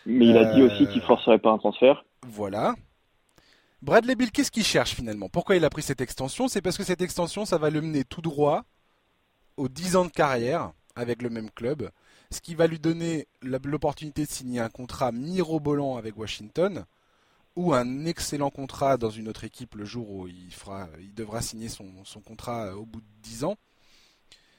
[0.08, 2.06] Mais il a dit Euh, aussi qu'il forcerait pas un transfert.
[2.26, 2.76] Voilà.
[3.82, 5.30] Bradley Bill, qu'est-ce qu'il cherche finalement?
[5.30, 6.48] Pourquoi il a pris cette extension?
[6.48, 8.64] C'est parce que cette extension, ça va le mener tout droit
[9.58, 11.92] aux 10 ans de carrière avec le même club,
[12.32, 16.86] ce qui va lui donner l'opportunité de signer un contrat mirobolant avec Washington
[17.56, 21.42] ou un excellent contrat dans une autre équipe le jour où il, fera, il devra
[21.42, 23.58] signer son, son contrat au bout de 10 ans.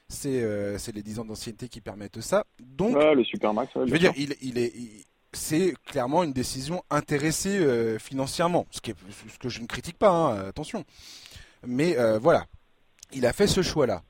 [0.09, 2.45] C'est euh, les 10 ans d'ancienneté qui permettent ça.
[2.61, 3.75] Donc, Ouais, le Supermax.
[3.75, 8.67] ouais, je veux dire, il, il est, il- c'est clairement une décision intéressée euh, financièrement,
[8.71, 8.97] ce, qui est-
[9.33, 10.85] ce que je ne critique pas, hein, attention.
[11.67, 12.45] Mais euh, voilà,
[13.13, 14.03] il a fait ce choix-là.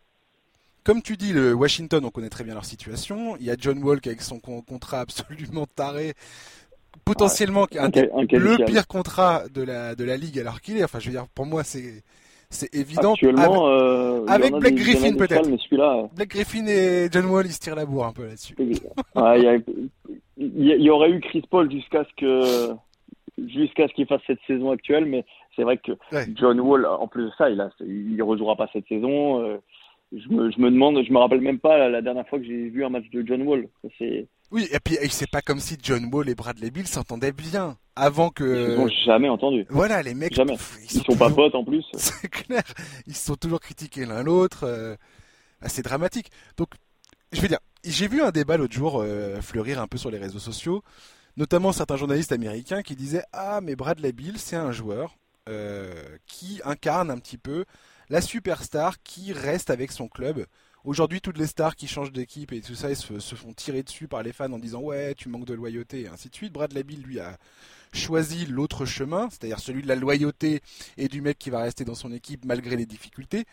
[0.84, 3.36] Comme tu dis, le Washington, on connaît très bien leur situation.
[3.40, 6.14] Il y a John Walk avec son con- contrat absolument taré,
[7.04, 7.88] potentiellement un
[8.38, 10.84] le pire contrat de la, de la ligue alors qu'il est.
[10.84, 12.02] Enfin, je veux dire, pour moi, c'est,
[12.50, 13.12] c'est évident.
[13.12, 15.42] Avec Actuellement, euh, avec a Blake des- Griffin, peut-être.
[16.14, 18.54] Blake Griffin et John Wall, ils se tirent la bourre un peu là-dessus.
[19.14, 19.58] Ouais, il, y a-
[20.38, 22.74] il y- aurait eu Chris Paul jusqu'à ce que
[23.46, 25.24] jusqu'à ce qu'il fasse cette saison actuelle, mais
[25.54, 26.26] c'est vrai que Ouais.
[26.34, 29.40] John Wall, en plus de ça, il a, il rejouera pas cette saison.
[29.42, 29.58] euh,
[30.10, 32.44] Je me, je me demande, je me rappelle même pas la, la dernière fois que
[32.46, 33.68] j'ai vu un match de John Wall.
[33.98, 37.76] C'est, Oui, et puis c'est pas comme si John Wall et Bradley Bill s'entendaient bien
[37.94, 38.74] avant ils que.
[38.76, 39.66] sont jamais entendu.
[39.68, 40.32] Voilà, les mecs.
[40.34, 40.54] Jamais.
[40.54, 41.84] pff, Ils sont pas toujours- potes en plus.
[41.94, 42.62] C'est clair.
[43.06, 44.64] Ils se sont toujours critiqués l'un l'autre.
[44.64, 44.94] euh,
[45.66, 46.28] c'est dramatique.
[46.56, 46.68] Donc,
[47.32, 50.18] je veux dire, j'ai vu un débat l'autre jour euh, fleurir un peu sur les
[50.18, 50.82] réseaux sociaux,
[51.36, 55.16] notamment certains journalistes américains qui disaient Ah, mais Bradley Bill, c'est un joueur
[55.48, 55.92] euh,
[56.26, 57.64] qui incarne un petit peu
[58.10, 60.46] la superstar qui reste avec son club.
[60.84, 64.08] Aujourd'hui, toutes les stars qui changent d'équipe et tout ça, se, se font tirer dessus
[64.08, 66.52] par les fans en disant Ouais, tu manques de loyauté, et ainsi de suite.
[66.52, 67.36] Bradley Bill, lui, a
[67.92, 70.60] choisi l'autre chemin, c'est-à-dire celui de la loyauté
[70.96, 73.44] et du mec qui va rester dans son équipe malgré les difficultés.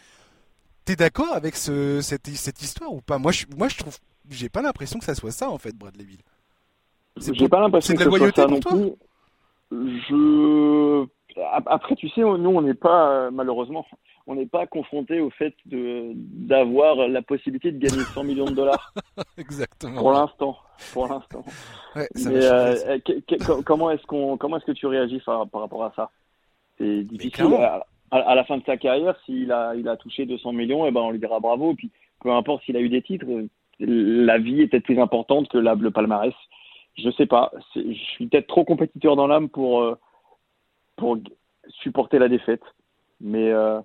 [0.85, 3.17] T'es d'accord avec ce, cette, cette histoire ou pas?
[3.17, 3.97] Moi je, moi, je trouve.
[4.29, 6.19] J'ai pas l'impression que ça soit ça, en fait, Bradley Bill.
[7.17, 8.91] C'est J'ai pas l'impression que ce soit ça non plus.
[9.71, 11.05] Je
[11.51, 13.85] Ap- après, tu sais, nous on n'est pas malheureusement,
[14.25, 18.53] on n'est pas confronté au fait de d'avoir la possibilité de gagner 100 millions de
[18.55, 18.93] dollars
[19.37, 19.97] Exactement.
[19.99, 20.57] pour l'instant.
[20.93, 21.43] Pour l'instant.
[21.95, 23.45] Ouais, ça Mais euh, ça.
[23.45, 26.09] co- comment est-ce qu'on comment est-ce que tu réagis par, par rapport à ça?
[26.77, 27.53] C'est difficile.
[27.55, 30.85] À, à- à la fin de sa carrière, s'il a il a touché 200 millions,
[30.85, 31.71] et ben on lui dira bravo.
[31.71, 31.91] Et puis
[32.21, 33.47] peu importe s'il a eu des titres, euh,
[33.79, 36.33] la vie est peut-être plus importante que la, le palmarès.
[36.97, 37.51] Je sais pas.
[37.75, 39.95] Je suis peut-être trop compétiteur dans l'âme pour euh,
[40.95, 41.17] pour
[41.81, 42.61] supporter la défaite.
[43.19, 43.81] Mais euh,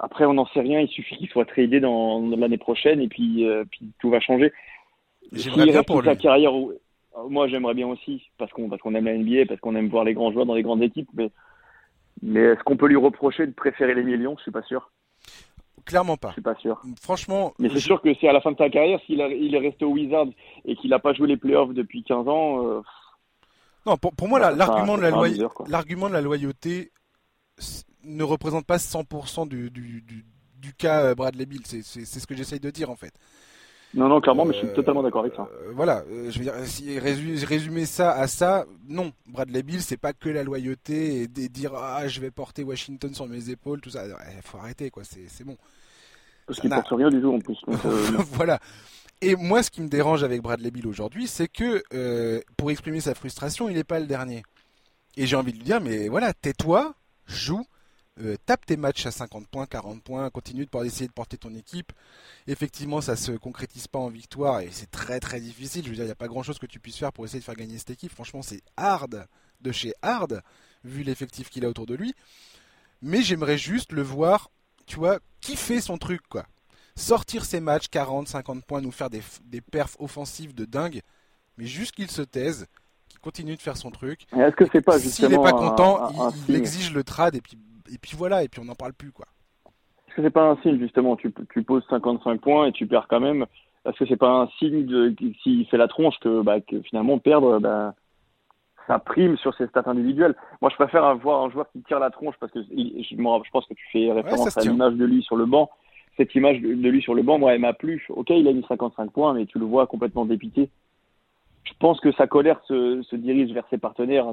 [0.00, 0.80] après, on n'en sait rien.
[0.80, 4.20] Il suffit qu'il soit tradé dans, dans l'année prochaine et puis, euh, puis tout va
[4.20, 4.52] changer.
[5.32, 6.72] J'aimerais bien pour sa carrière, où-
[7.28, 10.04] moi j'aimerais bien aussi parce qu'on parce qu'on aime la NBA, parce qu'on aime voir
[10.04, 11.08] les grands joueurs dans les grandes équipes.
[11.14, 11.30] Mais
[12.20, 14.34] mais est-ce qu'on peut lui reprocher de préférer les millions?
[14.38, 14.90] Je suis pas sûr.
[15.84, 16.32] Clairement Je pas.
[16.32, 16.80] suis pas sûr.
[17.00, 19.54] Franchement, Mais c'est je- sûr que c'est à la fin de sa carrière, s'il il
[19.54, 20.28] est resté au Wizards
[20.64, 22.64] et qu'il n'a pas joué les playoffs depuis 15 ans.
[22.68, 22.80] euh,
[23.86, 25.10] Non, pour, pour moi, l'argument de, la
[25.68, 26.92] l'argument de la loyauté
[28.04, 30.24] ne représente pas 100% du, du, du,
[30.56, 31.62] du cas euh, Bradley Bill.
[31.66, 33.14] C'est ce que j'essaye de dire, en fait.
[33.94, 35.42] Non, non, clairement, mais je suis Euh, totalement d'accord avec ça.
[35.52, 39.12] euh, voilà, euh, je veux dire, si résu- résumer ça à ça, non.
[39.26, 43.26] Bradley Bill, c'est pas que la loyauté et dire ah je vais porter Washington sur
[43.26, 44.04] mes épaules, tout ça.
[44.06, 45.56] Il faut arrêter quoi, c'est c'est bon.
[46.46, 47.58] Parce qu'il ça porte rien du tout en plus.
[47.66, 47.78] donc,
[48.32, 48.58] voilà.
[49.20, 53.00] Et moi, ce qui me dérange avec Bradley Bill aujourd'hui, c'est que euh, pour exprimer
[53.00, 54.42] sa frustration, il n'est pas le dernier.
[55.16, 56.94] Et j'ai envie de lui dire, mais voilà, tais-toi,
[57.26, 57.64] joue,
[58.20, 61.38] euh, tape tes matchs à 50 points, 40 points, continue de pour essayer de porter
[61.38, 61.92] ton équipe.
[62.46, 65.84] Effectivement, ça se concrétise pas en victoire et c'est très très difficile.
[65.84, 67.40] Je veux dire, il n'y a pas grand chose que tu puisses faire pour essayer
[67.40, 68.12] de faire gagner cette équipe.
[68.12, 69.26] Franchement, c'est hard
[69.60, 70.42] de chez hard.
[70.84, 72.12] vu l'effectif qu'il a autour de lui.
[73.00, 74.50] Mais j'aimerais juste le voir,
[74.86, 76.44] tu vois, kiffer son truc, quoi.
[76.96, 81.00] Sortir ses matchs, 40, 50 points, nous faire des, des perfs offensives de dingue,
[81.56, 82.66] mais juste qu'il se taise,
[83.08, 84.26] qu'il continue de faire son truc.
[84.32, 87.02] Est-ce que c'est pas justement S'il n'est pas content, un- un- il, il exige le
[87.02, 87.56] trad et puis,
[87.92, 89.26] et puis voilà, et puis on n'en parle plus, quoi.
[90.12, 93.06] Est-ce que c'est pas un signe justement tu, tu poses 55 points et tu perds
[93.08, 93.46] quand même
[93.86, 97.18] Est-ce que c'est pas un signe de s'il fait la tronche que, bah, que finalement
[97.18, 97.94] perdre bah,
[98.86, 100.34] ça prime sur ses stats individuelles?
[100.60, 103.66] Moi je préfère avoir un joueur qui tire la tronche parce que il- je, pense
[103.66, 105.70] que tu fais référence à l'image de lui sur le banc.
[106.18, 108.04] Cette image de, de lui sur le banc, moi elle m'a plu.
[108.10, 110.68] Ok il a mis 55 points mais tu le vois complètement dépité.
[111.64, 114.26] Je pense que sa colère se, se dirige vers ses partenaires.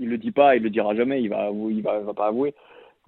[0.00, 2.14] Il le dit pas, il le dira jamais, il va avouer- il va, il va
[2.14, 2.54] pas avouer.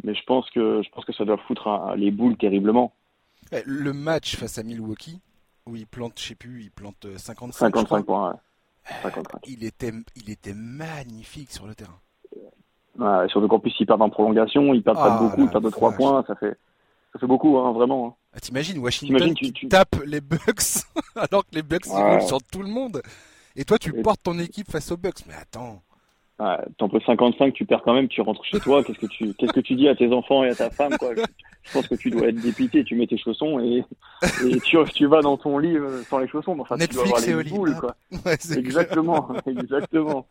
[0.04, 2.92] Mais je pense que je pense que ça doit foutre un- les boules terriblement.
[3.50, 5.20] Eh, Le match face à Milwaukee,
[5.66, 7.98] où il plante, je sais plus, il plante euh, 55, je crois.
[7.98, 8.30] 55 points.
[8.30, 8.92] ouais.
[9.02, 9.40] 55.
[9.48, 11.98] Il était, il était magnifique sur le terrain.
[12.98, 15.44] Ouais, surtout qu'en plus ils perdent en prolongation, ils perdent Ah, pas de beaucoup, la
[15.44, 15.98] ils perdent de 3 vache.
[15.98, 16.56] points, ça fait
[17.12, 18.06] ça fait beaucoup hein, vraiment.
[18.08, 18.14] hein.
[18.34, 20.84] Ah, T'imagines Washington tu- tu- tape les Bucks
[21.16, 22.10] alors que les Bucks ils Ouais.
[22.18, 23.00] roulent sur tout le monde.
[23.56, 25.24] Et toi tu portes ton équipe face aux Bucks.
[25.26, 25.82] Mais attends.
[26.78, 29.52] T'en peux 55, tu perds quand même, tu rentres chez toi, qu'est-ce que tu qu'est-ce
[29.52, 31.20] que tu dis à tes enfants et à ta femme quoi je,
[31.62, 33.84] je pense que tu dois être dépité, tu mets tes chaussons et,
[34.46, 37.30] et tu, tu vas dans ton lit euh, sans les chaussons, tu dois Netflix et
[37.30, 37.50] avoir les lit.
[37.50, 37.80] boules Hop.
[37.80, 37.96] quoi.
[38.26, 38.36] Ouais.
[38.56, 40.26] Exactement, exactement.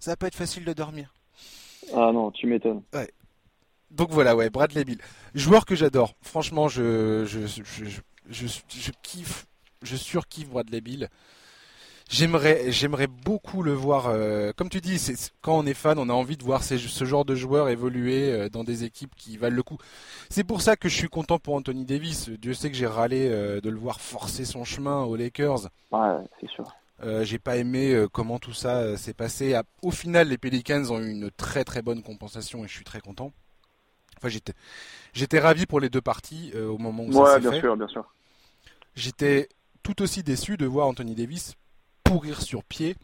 [0.00, 1.14] Ça va pas être facile de dormir.
[1.94, 2.82] Ah non, tu m'étonnes.
[3.90, 4.98] Donc voilà, ouais, Bradley Bill.
[5.34, 6.14] Joueur que j'adore.
[6.22, 9.46] Franchement, je, je, je, je kiffe,
[9.82, 11.08] je surkiffe Bradley Bill.
[12.12, 14.08] J'aimerais, j'aimerais beaucoup le voir.
[14.08, 16.76] euh, comme tu dis, c'est, quand on est fan, on a envie de voir ces-
[16.78, 19.78] ce genre de joueurs évoluer euh, dans des équipes qui valent le coup.
[20.28, 22.28] C'est pour ça que je suis content pour Anthony Davis.
[22.28, 25.68] Dieu sait que j'ai râlé euh, de le voir forcer son chemin aux Lakers.
[25.92, 26.64] Ouais, c'est sûr.
[27.22, 29.58] J'ai pas aimé comment tout ça s'est passé.
[29.80, 33.00] Au final, les Pelicans ont eu une très très bonne compensation et je suis très
[33.00, 33.32] content.
[34.18, 34.52] Enfin, j'étais,
[35.14, 37.60] j'étais ravi pour les deux parties au moment où ça Ouais, s'est bien fait.
[37.60, 38.04] sûr, bien sûr.
[38.96, 39.48] J'étais
[39.82, 41.54] tout aussi déçu de voir Anthony Davis
[42.12, 42.94] pourrir sur pied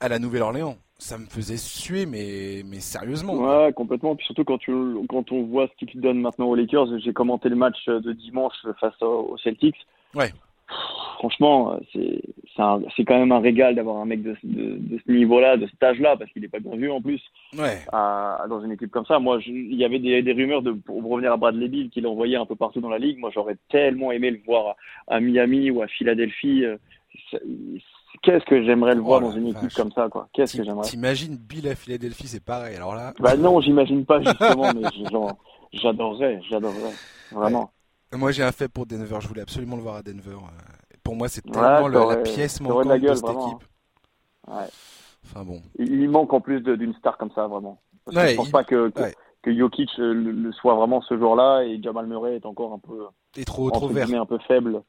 [0.00, 0.76] à la Nouvelle-Orléans.
[0.98, 3.34] Ça me faisait suer, mais, mais sérieusement.
[3.34, 4.14] Ouais, complètement.
[4.16, 4.72] Puis surtout quand tu
[5.08, 8.52] quand on voit ce qu'il donne maintenant aux Lakers, j'ai commenté le match de dimanche
[8.78, 9.86] face aux Celtics.
[10.14, 10.30] Ouais.
[11.18, 15.66] Franchement, c'est quand même un régal d'avoir un mec de, de, de ce niveau-là, de
[15.66, 17.20] cet âge-là, parce qu'il est pas bien vu en plus
[17.58, 17.78] Ouais.
[17.92, 19.18] à- dans une équipe comme ça.
[19.18, 22.36] Moi, il y avait des, des rumeurs de pour revenir à Bradley Bill qu'il envoyait
[22.36, 23.18] un peu partout dans la ligue.
[23.18, 24.76] Moi, j'aurais tellement aimé le voir
[25.08, 26.64] à, à Miami ou à Philadelphie.
[26.64, 26.76] Euh,
[28.22, 29.74] Qu'est-ce que j'aimerais le Oh voir la dans une équipe vache.
[29.74, 30.28] comme ça, quoi?
[30.32, 30.86] Qu'est-ce que j'aimerais?
[30.86, 32.76] T'imagines Bill à Philadelphie, c'est pareil.
[32.76, 35.38] Alors là, Bah non, j'imagine pas justement, mais genre,
[35.72, 36.92] j'adorerais, j'adorerais,
[37.32, 37.70] vraiment.
[38.12, 39.18] moi j'ai un fait pour Denver.
[39.20, 40.32] Je voulais absolument le voir à Denver.
[40.32, 43.46] Euh, Pour moi, c'est Ouais, tellement le- la pièce de manquante de cette vraiment.
[43.46, 43.68] équipe.
[44.48, 44.68] Ouais.
[45.24, 45.62] Enfin bon.
[45.78, 47.80] Il manque en plus d'une star comme ça, vraiment.
[48.04, 49.14] Parce que Ouais, je pense il- pas que, que, ouais.
[49.42, 52.78] que Jokic euh, le, le soit vraiment ce jour-là et Jamal Murray est encore un
[52.78, 53.06] peu,
[53.36, 54.08] Et trop, trop vert.
[54.12, 54.82] un peu faible.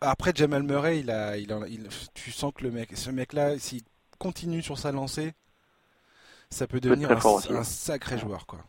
[0.00, 3.58] Après Jamal Murray, il a, il a- il- tu sens que le mec, ce mec-là,
[3.58, 3.82] s'il
[4.18, 5.32] continue sur sa lancée,
[6.50, 8.60] ça peut devenir un, sacré joueur, quoi.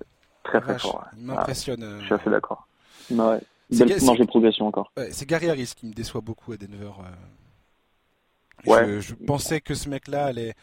[0.43, 0.95] Très très Vache, fort.
[0.95, 1.17] ouais.
[1.19, 1.83] Il m'impressionne.
[1.83, 1.99] euh.
[1.99, 2.67] Je suis assez d'accord.
[3.11, 3.39] Ouais.
[3.69, 4.91] C'est Belle marge de progression encore.
[4.95, 6.91] Ouais, c'est Gary Harris qui me déçoit beaucoup à Denver.
[8.65, 8.69] euh.
[8.71, 8.85] Ouais.
[8.87, 10.55] Je, je pensais que ce mec-là allait,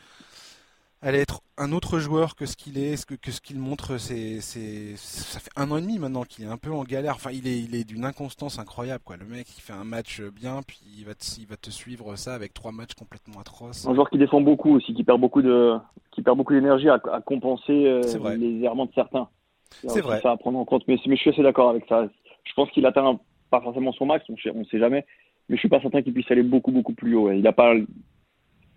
[1.04, 3.98] allait être un autre joueur que ce qu'il est, que, que ce qu'il montre.
[3.98, 7.14] C'est, c'est, ça fait un an et demi maintenant qu'il est un peu en galère.
[7.14, 9.16] Enfin, il est, il est d'une inconstance incroyable, quoi.
[9.16, 12.16] Le mec, il fait un match bien, puis il va te, il va te suivre
[12.16, 13.86] ça avec trois matchs complètement atroces.
[13.86, 15.74] Un joueur qui défend beaucoup aussi, qui perd beaucoup de,
[16.12, 19.28] qui perd beaucoup d'énergie à, à compenser euh, les errements de certains.
[19.70, 20.20] C'est vrai.
[20.22, 20.84] Ça à prendre en compte.
[20.88, 22.08] Mais, mais je suis assez d'accord avec ça.
[22.44, 23.18] Je pense qu'il atteint
[23.50, 25.04] pas forcément son max, on on sait jamais.
[25.48, 27.30] Mais je suis pas certain qu'il puisse aller beaucoup beaucoup plus haut.
[27.30, 27.74] Il a pas.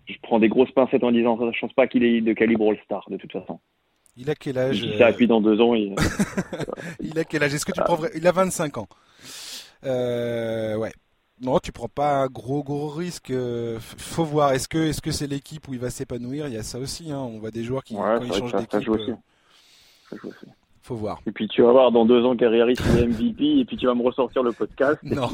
[0.08, 1.44] Je prends des grosses pincettes en disant ça.
[1.52, 3.60] Je pense pas qu'il est de calibre All-Star de toute façon.
[4.16, 5.94] Il a quel âge euh, ça, et puis dans deux ans, il...
[7.00, 7.54] Il a quel âge?
[7.54, 8.88] Est-ce que tu prends Il a 25 ans.
[9.84, 10.92] Euh, ouais.
[11.40, 13.30] Non, tu prends pas un gros gros risque.
[13.30, 14.52] euh, faut voir.
[14.52, 16.48] Est-ce que est-ce que c'est l'équipe où il va s'épanouir?
[16.48, 17.12] Il y a ça aussi.
[17.12, 17.18] Hein.
[17.20, 18.86] On voit des joueurs qui Ouais, quand c'est ils vrai changent que ça- ça d'équipe.
[18.86, 19.10] joue aussi.
[19.12, 19.14] euh,
[20.10, 20.46] Ça joue aussi.
[20.82, 21.20] Faut voir.
[21.26, 23.76] Et puis tu vas voir dans deux ans Gary Harris il est MVP et puis
[23.76, 24.98] tu vas me ressortir le podcast.
[25.02, 25.28] Non.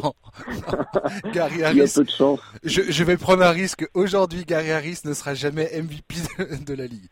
[1.33, 1.93] Gary Il y a Harris.
[1.95, 2.41] peu de chance.
[2.63, 3.87] Je, je vais prendre un risque.
[3.95, 7.07] Aujourd'hui, Gary Harris ne sera jamais MVP de, de la ligue.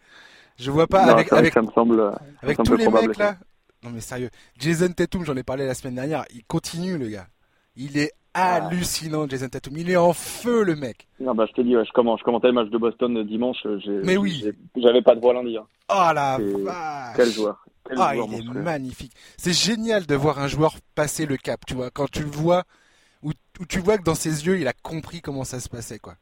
[0.59, 2.13] Je vois pas Non, avec vrai avec ça me semble.
[2.43, 3.37] avec semble tous les probable, mecs là.
[3.85, 4.31] Non mais sérieux.
[4.59, 6.25] Jason Tatum, j'en ai parlé la semaine dernière.
[6.35, 7.27] Il continue le gars.
[7.77, 8.55] Il est Ah.
[8.67, 9.77] hallucinant, Jason Tatum.
[9.77, 11.09] Il est en feu le mec.
[11.21, 13.25] Non, bah, je te dis, ouais, je, commence, je commentais le match de Boston euh,
[13.25, 13.59] dimanche.
[13.67, 14.45] euh, Mais oui.
[14.77, 15.57] J'avais pas de voix lundi.
[15.57, 15.65] hein.
[15.91, 17.65] Oh la vache Quel joueur.
[17.97, 19.13] Ah, il est magnifique.
[19.37, 22.65] C'est génial de voir un joueur passer le cap, tu vois, quand tu le vois,
[23.23, 23.31] où,
[23.61, 26.15] où tu vois que dans ses yeux, il a compris comment ça se passait, quoi.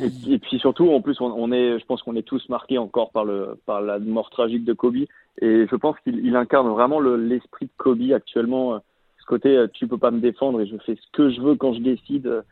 [0.00, 3.24] Et, puis surtout, en plus, on, est, je pense qu'on est tous marqués encore par
[3.24, 4.96] le par la mort tragique de Kobe.
[5.40, 8.78] Et je pense qu'il incarne vraiment l'esprit de Kobe actuellement.
[9.18, 11.72] Ce côté, tu peux pas me défendre et je fais ce que je veux quand
[11.74, 12.44] je décide.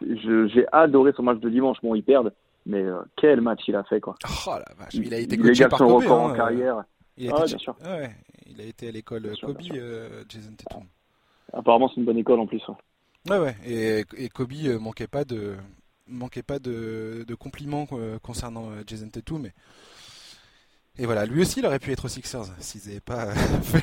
[0.00, 1.76] J'ai adoré son match de dimanche.
[1.82, 2.32] Bon, ils perdent,
[2.64, 2.84] mais
[3.16, 4.14] quel match il a fait quoi.
[4.46, 6.02] Oh la vache, il a été coaché par Kobe.
[6.02, 6.84] Record en carrière.
[7.20, 7.48] Il a, ah, été...
[7.48, 7.76] bien sûr.
[7.84, 8.10] Ouais,
[8.46, 9.60] il a été à l'école Kobe,
[10.28, 10.84] Jason Tatum.
[11.52, 12.62] Apparemment, c'est une bonne école en plus.
[13.28, 13.56] Ouais, ouais.
[13.66, 15.56] Et, et Kobe euh, manquait pas de
[16.06, 19.52] manquait pas de, de compliments euh, concernant euh, Jason Tatum, mais
[20.98, 23.26] et voilà, lui aussi, il aurait pu être aux Sixers s'ils n'avaient pas
[23.62, 23.82] fait,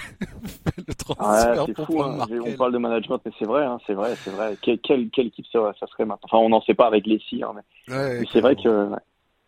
[0.86, 2.28] le transfert fou, hein.
[2.46, 4.58] On parle de management, mais c'est vrai, hein, c'est vrai, c'est vrai.
[4.62, 6.28] Quelle, quelle, équipe ça, ça, serait maintenant?
[6.30, 8.90] Enfin, on n'en sait pas avec les hein, mais, ouais, mais c'est vrai que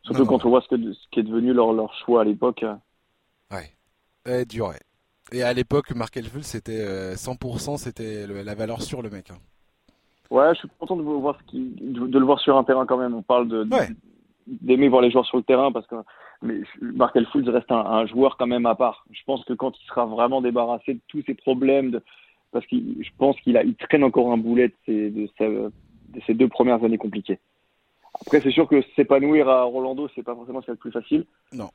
[0.03, 2.63] surtout quand on voit ce, que, ce qui est devenu leur, leur choix à l'époque.
[4.25, 4.79] Ouais, ouais dur, ouais.
[5.31, 9.29] Et à l'époque, Mark Elful, c'était 100%, c'était la valeur sur le mec.
[9.29, 9.37] Hein.
[10.31, 12.97] Ouais, je suis content de, voir ce qui, de, le voir sur un terrain quand
[12.97, 13.15] même.
[13.15, 13.67] On parle de,
[14.47, 15.95] d'aimer voir les joueurs sur le terrain parce que
[16.41, 19.05] mais Markel Fultz reste un, joueur quand même à part.
[19.11, 22.01] Je pense que quand il sera vraiment débarrassé de tous ses problèmes, de,
[22.51, 26.21] parce que je pense qu'il a, il traîne encore un boulet de ses, de, de
[26.25, 27.39] ses deux premières années compliquées.
[28.21, 30.91] Après, c'est sûr que s'épanouir à Rolando, c'est pas forcément ce qui est le plus
[30.91, 31.25] facile.
[31.51, 31.69] Non.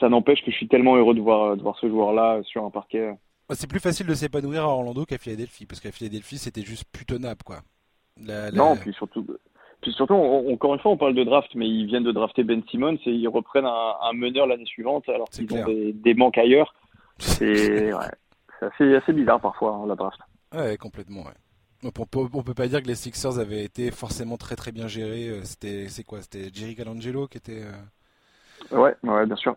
[0.00, 2.70] Ça n'empêche que je suis tellement heureux de voir, de voir ce joueur-là sur un
[2.70, 3.14] parquet.
[3.50, 7.42] C'est plus facile de s'épanouir à Orlando qu'à Philadelphie, parce qu'à Philadelphie, c'était juste putonable,
[7.44, 7.60] quoi.
[8.18, 9.26] Non, puis surtout,
[9.82, 12.62] puis surtout encore une fois, on parle de draft, mais ils viennent de drafter Ben
[12.70, 16.74] Simmons et ils reprennent un, meneur l'année suivante alors qu'ils ont des, manques ailleurs.
[17.18, 18.04] C'est ouais,
[18.60, 20.20] assez, bizarre parfois, hein, la draft.
[20.54, 21.34] Ouais, complètement, ouais.
[21.84, 24.86] On peut, on peut pas dire que les Sixers avaient été forcément très très bien
[24.86, 25.28] gérés.
[25.28, 27.62] Euh, c'était, c'est quoi C'était Jerry Calangelo qui était.
[27.62, 27.72] Euh,
[28.70, 29.56] ouais, ouais, bien sûr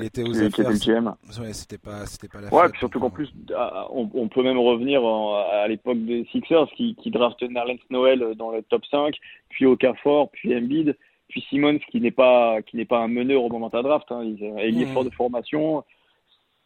[0.00, 1.14] il était aux affaires.
[1.52, 5.04] c'était pas, c'était pas la Ouais, puis surtout qu'en plus, ah, on, peut même revenir
[5.04, 9.14] à l'époque des Sixers qui, qui draftent Nerlens Noël dans le top 5,
[9.48, 10.96] puis Okafor, puis Embiid,
[11.28, 14.10] puis Simmons qui n'est pas, qui n'est pas un meneur au moment de la draft.
[14.10, 14.22] Hein.
[14.24, 14.94] Il, il est mmh.
[14.94, 15.84] fort de formation.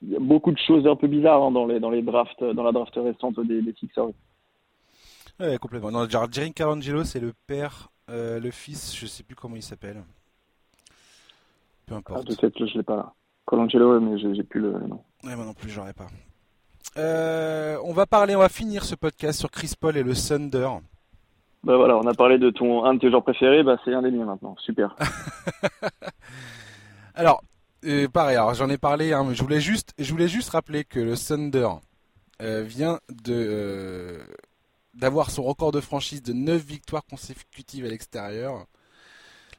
[0.03, 2.43] Il y a beaucoup de choses un peu bizarres hein, dans les, dans les drafts,
[2.43, 4.11] dans la draft récente des, des Sixers.
[5.41, 5.91] Ouais, complètement.
[5.91, 10.03] Non, Jerry Carangelo, c'est le père, euh, le fils, je sais plus comment il s'appelle.
[11.93, 12.27] Peu importe.
[12.31, 13.13] Ah, peut-être je l'ai pas là.
[13.45, 15.03] Colangelo, mais j'ai plus le nom.
[15.25, 16.07] Ouais, moi non plus, j'aurais pas.
[16.97, 20.69] Euh, on va parler, on va finir ce podcast sur Chris Paul et le Thunder.
[21.65, 24.01] Bah voilà, on a parlé de ton un de tes joueurs préférés, bah c'est un
[24.01, 24.57] des miens maintenant.
[24.59, 24.97] Super.
[27.15, 27.43] alors,
[27.85, 30.85] euh, pareil, alors j'en ai parlé, hein, mais je voulais juste, je voulais juste rappeler
[30.85, 31.69] que le Thunder
[32.41, 34.19] euh, vient de
[34.95, 38.67] d'avoir son record de franchise de 9 victoires consécutives à l'extérieur.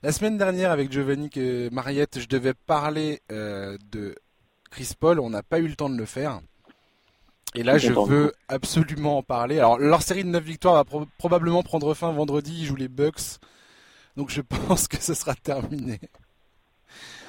[0.04, 4.16] La semaine dernière, avec Giovanni et Mariette, je devais parler euh, de
[4.70, 5.18] Chris Paul.
[5.18, 6.42] On n'a pas eu le temps de le faire.
[7.56, 9.60] Et là, je veux absolument en parler.
[9.60, 12.54] Alors, leur série de 9 victoires va probablement prendre fin vendredi.
[12.54, 13.40] Ils jouent les Bucks.
[14.18, 16.02] Donc, je pense que ce sera terminé.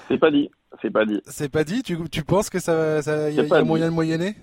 [0.08, 0.50] C'est pas dit.
[0.82, 1.22] C'est pas dit.
[1.26, 4.34] C'est pas dit tu, tu penses que ça, ça y a, moyen de moyenner?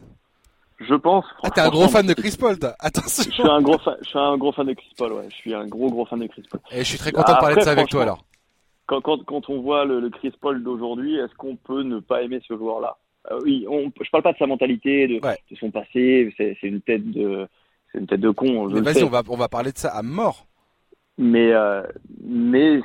[0.88, 1.26] Je pense.
[1.44, 2.74] Ah, t'es un gros fan de Chris Paul, toi.
[2.80, 3.24] Attention.
[3.24, 5.28] Je suis un gros fan, je suis un gros fan de Chris Paul, ouais.
[5.30, 6.60] Je suis un gros, gros fan de Chris Paul.
[6.72, 8.24] Et je suis très content de parler de ça avec toi, alors.
[8.88, 12.42] Quand, quand, quand on voit le, Chris Paul d'aujourd'hui, est-ce qu'on peut ne pas aimer
[12.48, 12.98] ce joueur-là?
[13.32, 16.34] Euh, Oui, on, je parle pas de sa mentalité, de, de son passé.
[16.38, 17.48] C'est une tête de,
[17.92, 18.68] c'est une tête de con.
[18.70, 20.46] Mais vas-y, on va, on va parler de ça à mort.
[21.18, 21.84] Mais, euh,
[22.24, 22.82] mais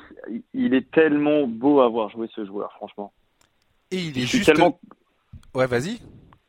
[0.53, 3.13] il est tellement beau à voir jouer ce joueur, franchement.
[3.91, 4.47] Et il est juste.
[4.47, 4.79] Tellement...
[5.55, 5.99] Ouais, vas-y.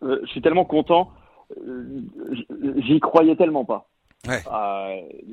[0.03, 1.11] Euh, je suis tellement content
[2.77, 3.89] j'y croyais tellement pas.
[4.27, 4.41] Ouais.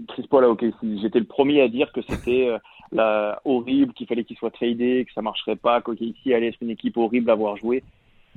[0.09, 0.65] Chris Paul ok
[1.01, 2.51] j'étais le premier à dire que c'était
[2.97, 6.71] euh, horrible, qu'il fallait qu'il soit tradé, que ça marcherait pas, qu'OKC allait être une
[6.71, 7.83] équipe horrible à voir jouer.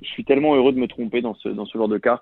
[0.01, 2.21] Je suis tellement heureux de me tromper dans ce, dans ce genre de cas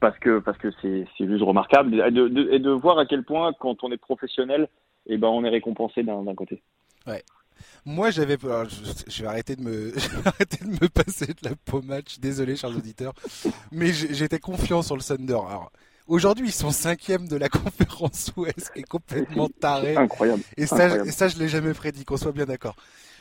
[0.00, 3.22] parce que parce que c'est juste remarquable et de, de, et de, voir à quel
[3.22, 4.68] point quand on est professionnel,
[5.06, 6.62] et eh ben on est récompensé d'un côté.
[7.06, 7.22] Ouais.
[7.84, 8.36] Moi, j'avais.
[9.08, 9.92] Je, vais arrêter de me,
[10.24, 12.18] arrêter de me passer de la peau match.
[12.18, 13.14] Désolé, chers auditeurs,
[13.70, 15.34] mais j'étais confiant sur le Thunder.
[15.34, 15.72] Alors,
[16.06, 19.96] aujourd'hui, ils sont cinquième de la conférence Ouest, qui est complètement taré.
[19.96, 20.42] Incroyable.
[20.56, 22.04] Et ça, ça, je l'ai jamais prédit.
[22.04, 22.76] Qu'on soit bien d'accord.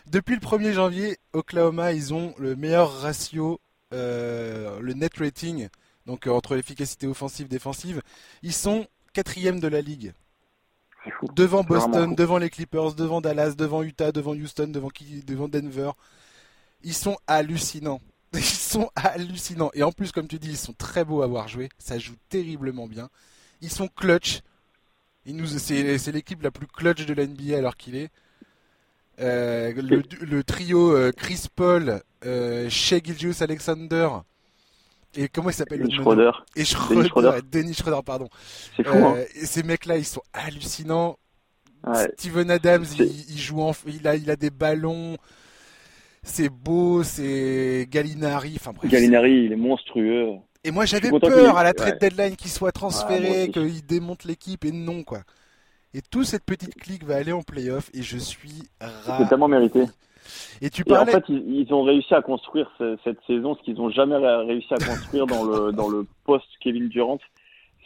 [0.07, 3.59] Depuis le 1er janvier, Oklahoma, ils ont le meilleur ratio,
[3.93, 5.69] euh, le net rating,
[6.05, 8.01] donc euh, entre l'efficacité offensive défensive.
[8.41, 10.13] Ils sont quatrième de la ligue.
[11.35, 14.89] Devant Boston, devant les Clippers, devant Dallas, devant Utah, devant Houston, devant,
[15.25, 15.91] devant Denver.
[16.83, 18.01] Ils sont hallucinants.
[18.33, 19.71] Ils sont hallucinants.
[19.73, 21.69] Et en plus, comme tu dis, ils sont très beaux à voir jouer.
[21.77, 23.09] Ça joue terriblement bien.
[23.61, 24.41] Ils sont clutch.
[25.25, 28.09] nous, c'est, l'équipe la plus clutch de l'NBA alors qu'il est.
[29.19, 33.01] Euh, le, trio euh, Chris Paul, euh, Shea
[33.41, 34.09] Alexander
[35.15, 36.31] et comment il s'appelle Denis Schroeder.
[36.55, 38.29] Et Schroeder, Denis Schroeder, pardon.
[38.75, 38.95] C'est fou.
[38.95, 39.15] Hein.
[39.17, 41.17] Euh, et ces mecs-là, ils sont hallucinants.
[42.17, 45.17] Steven Adams, il, joue en, il a, il a des ballons.
[46.23, 48.53] C'est beau, c'est Gallinari.
[48.55, 48.91] Enfin bref.
[48.91, 50.35] Gallinari, il est monstrueux.
[50.63, 54.71] Et moi j'avais peur à la trade deadline qu'il soit transféré, qu'il démonte l'équipe et
[54.71, 55.21] non quoi.
[55.93, 59.23] Et toute cette petite clique va aller en playoff et je suis ravi.
[59.23, 59.85] C'est tellement mérité.
[60.61, 61.15] Et tu parlais...
[61.15, 62.71] en fait, ils, ont réussi à construire
[63.03, 66.87] cette saison, ce qu'ils n'ont jamais réussi à construire dans le dans le post Kevin
[66.89, 67.19] Durant.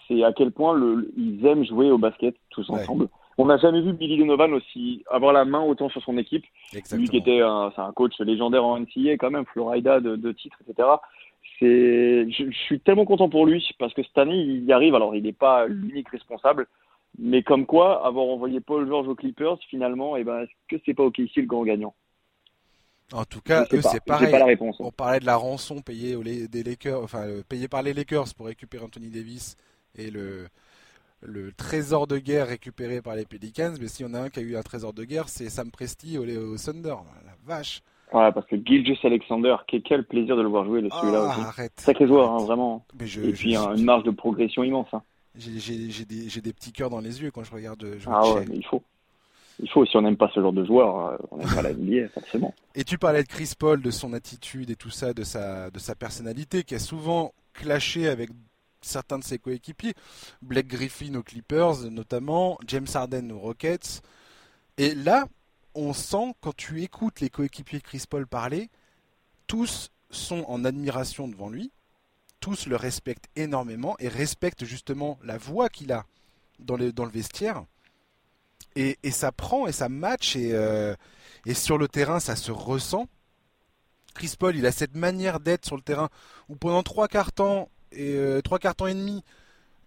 [0.08, 3.08] C'est à quel point le, ils aiment jouer au basket tous ensemble.
[3.38, 6.46] On n'a jamais vu Billy Donovan aussi avoir la main autant sur son équipe.
[6.74, 7.02] Exactement.
[7.02, 10.58] Lui qui était un, un coach légendaire en NCAA quand même, Florida de, de titres,
[10.68, 10.88] etc.
[11.60, 14.96] C'est, je, je, suis tellement content pour lui parce que cette année il y arrive.
[14.96, 16.68] Alors il n'est pas l'unique responsable,
[17.18, 20.82] mais comme quoi, avoir envoyé Paul George aux Clippers, finalement, et eh ben, est-ce que
[20.86, 21.94] c'est pas OK ici le grand gagnant?
[23.14, 24.32] En tout cas, eux, c'est pareil.
[24.32, 24.78] Pas la réponse.
[24.80, 28.34] On parlait de la rançon payée, aux, des Lakers, enfin, euh, payée par les Lakers
[28.36, 29.56] pour récupérer Anthony Davis
[29.96, 30.48] et le,
[31.22, 33.74] le trésor de guerre récupéré par les Pelicans.
[33.80, 35.70] Mais s'il y en a un qui a eu un trésor de guerre, c'est Sam
[35.70, 36.96] Presti au, au Thunder.
[37.26, 37.82] La vache.
[38.14, 41.42] Ouais, parce que Gilgis Alexander, quel plaisir de le voir jouer, celui-là ah, aussi.
[41.42, 42.86] Arrête, Sacré joueur, hein, vraiment.
[43.00, 44.88] et puis une marge de progression immense.
[44.94, 45.02] Hein.
[45.38, 47.86] J'ai des, des, petits cœurs dans les yeux quand je regarde.
[48.00, 48.82] Je ah ouais, mais il faut.
[49.60, 51.74] Il faut, si on n'aime pas ce genre de joueur, euh, on n'aime pas la
[51.74, 52.54] NBA, forcément.
[52.76, 55.80] Et tu parlais de Chris Paul, de son attitude et tout ça, de sa, de
[55.80, 58.30] sa personnalité, qui a souvent clashé avec
[58.82, 59.94] certains de ses coéquipiers.
[60.42, 64.02] Blake Griffin aux Clippers, notamment, James Harden aux Rockets.
[64.78, 65.26] Et là,
[65.74, 68.70] on sent, quand tu écoutes les coéquipiers de Chris Paul parler,
[69.48, 71.72] tous sont en admiration devant lui
[72.46, 76.06] tous le respectent énormément et respectent justement la voix qu'il a
[76.60, 77.66] dans le, dans le vestiaire.
[78.76, 80.96] Et, ça prend et ça match et, euh,
[81.46, 83.08] et sur le terrain ça se ressent.
[84.14, 86.10] Chris Paul, il a cette manière d'être sur le terrain
[86.50, 89.24] où pendant trois quarts temps et euh, trois quarts temps et demi,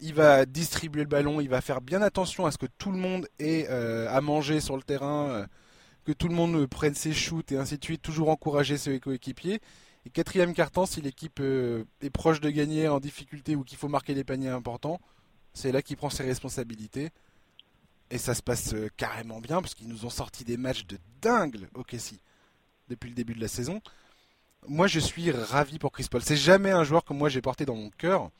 [0.01, 2.99] il va distribuer le ballon, il va faire bien attention à ce que tout le
[2.99, 5.47] monde ait euh, à manger sur le terrain,
[6.05, 9.61] que tout le monde prenne ses shoots et ainsi de suite, toujours encourager ses coéquipiers.
[10.07, 14.15] Et quatrième carton, si l'équipe est proche de gagner en difficulté ou qu'il faut marquer
[14.15, 15.01] des paniers importants,
[15.53, 17.11] c'est là qu'il prend ses responsabilités.
[18.11, 20.99] Et ça se passe euh, carrément bien parce qu'ils nous ont sorti des matchs de
[21.21, 22.21] dingue au si
[22.89, 23.81] depuis le début de la saison.
[24.67, 26.23] Moi, je suis ravi pour Chris Paul.
[26.23, 28.31] C'est jamais un joueur que moi j'ai porté dans mon cœur.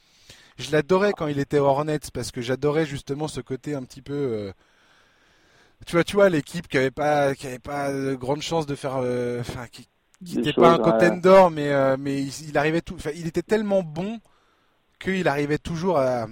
[0.59, 4.15] Je l'adorais quand il était Hornets parce que j'adorais justement ce côté un petit peu.
[4.15, 4.53] Euh,
[5.87, 8.75] tu vois, tu vois, l'équipe qui avait pas, qui avait pas de grande chance de
[8.75, 9.89] faire, enfin, qui,
[10.21, 14.21] n'était pas un contender, mais, euh, mais il, arrivait tout, il était tellement bon
[14.99, 16.27] qu'il arrivait toujours à,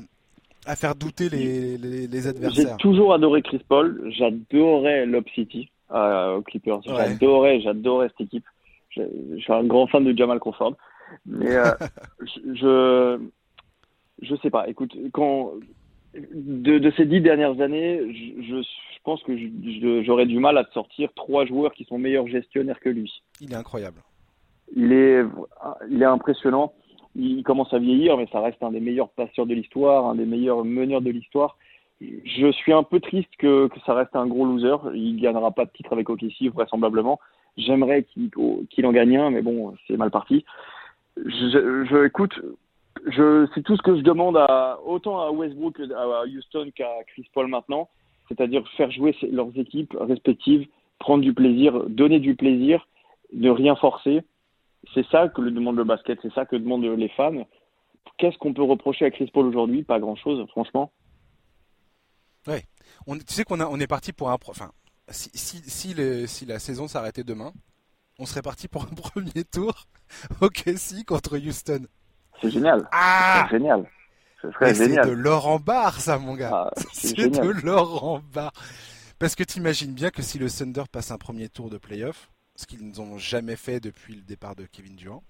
[0.67, 2.69] à, faire douter les, les, les adversaires.
[2.71, 8.45] J'ai toujours adoré Chris Paul, j'adorais Lob City euh, aux Clippers, j'adorais, j'adorais cette équipe.
[8.91, 9.03] Je,
[9.39, 10.75] suis un grand fan de Jamal Crawford,
[11.27, 11.73] mais euh,
[12.55, 13.19] je,
[14.23, 14.69] je sais pas.
[14.69, 15.53] Écoute, quand
[16.15, 18.63] de, de, ces dix dernières années, je, je,
[19.05, 19.35] pense que
[20.03, 23.13] j'aurais du mal à te sortir trois joueurs qui sont meilleurs gestionnaires que lui.
[23.41, 24.03] Il est incroyable.
[24.75, 25.23] Il est,
[25.89, 26.73] il est impressionnant.
[27.19, 30.27] Il commence à vieillir, mais ça reste un des meilleurs passeurs de l'histoire, un des
[30.27, 31.57] meilleurs meneurs de l'histoire.
[32.01, 34.77] Je suis un peu triste que, ça reste un gros loser.
[34.95, 37.19] Il gagnera pas de titre avec OKC, vraisemblablement.
[37.57, 40.45] J'aimerais qu'il en gagne un, mais bon, c'est mal parti.
[41.17, 42.39] Je, je écoute,
[43.07, 47.27] je, c'est tout ce que je demande à, autant à Westbrook, à Houston qu'à Chris
[47.33, 47.89] Paul maintenant
[48.29, 50.67] c'est-à-dire faire jouer leurs équipes respectives,
[50.99, 52.87] prendre du plaisir, donner du plaisir,
[53.33, 54.23] ne rien forcer.
[54.95, 57.47] C'est ça que le demande le basket, c'est ça que demandent les fans.
[58.19, 59.83] Qu'est-ce qu'on peut reprocher à Chris Paul aujourd'hui?
[59.83, 60.91] Pas grand-chose, franchement.
[62.47, 62.63] Ouais.
[63.07, 64.37] On, tu sais qu'on on est parti pour un.
[64.49, 64.71] Enfin,
[65.09, 65.95] si, si, si,
[66.27, 67.53] si la saison s'arrêtait demain,
[68.19, 69.87] on serait parti pour un premier tour
[70.41, 71.87] au si contre Houston.
[72.41, 72.89] C'est génial.
[72.93, 73.87] Ah c'est génial.
[74.75, 76.51] C'est de l'or en barre, ça, mon gars.
[76.53, 78.53] Ah, c'est de l'or en barre.
[79.19, 82.31] Parce que tu imagines bien que si le Thunder passe un premier tour de playoff,
[82.57, 85.23] ce qu'ils n'ont jamais fait depuis le départ de Kevin Durant,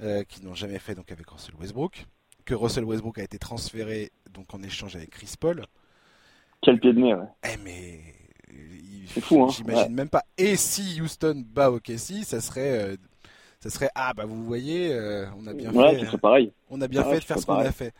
[0.00, 2.06] euh, qu'ils n'ont jamais fait donc avec Russell Westbrook,
[2.44, 5.64] que Russell Westbrook a été transféré donc en échange avec Chris Paul.
[6.62, 8.00] Quel pied de nez, Eh mais
[9.06, 9.48] c'est fou, hein.
[9.50, 10.22] J'imagine même pas.
[10.36, 12.96] Et si Houston bat OKC, ça serait euh,
[13.60, 16.18] ça serait ah bah vous voyez, euh, on a bien fait.
[16.18, 16.52] pareil.
[16.70, 17.92] On a bien fait de faire ce qu'on a fait.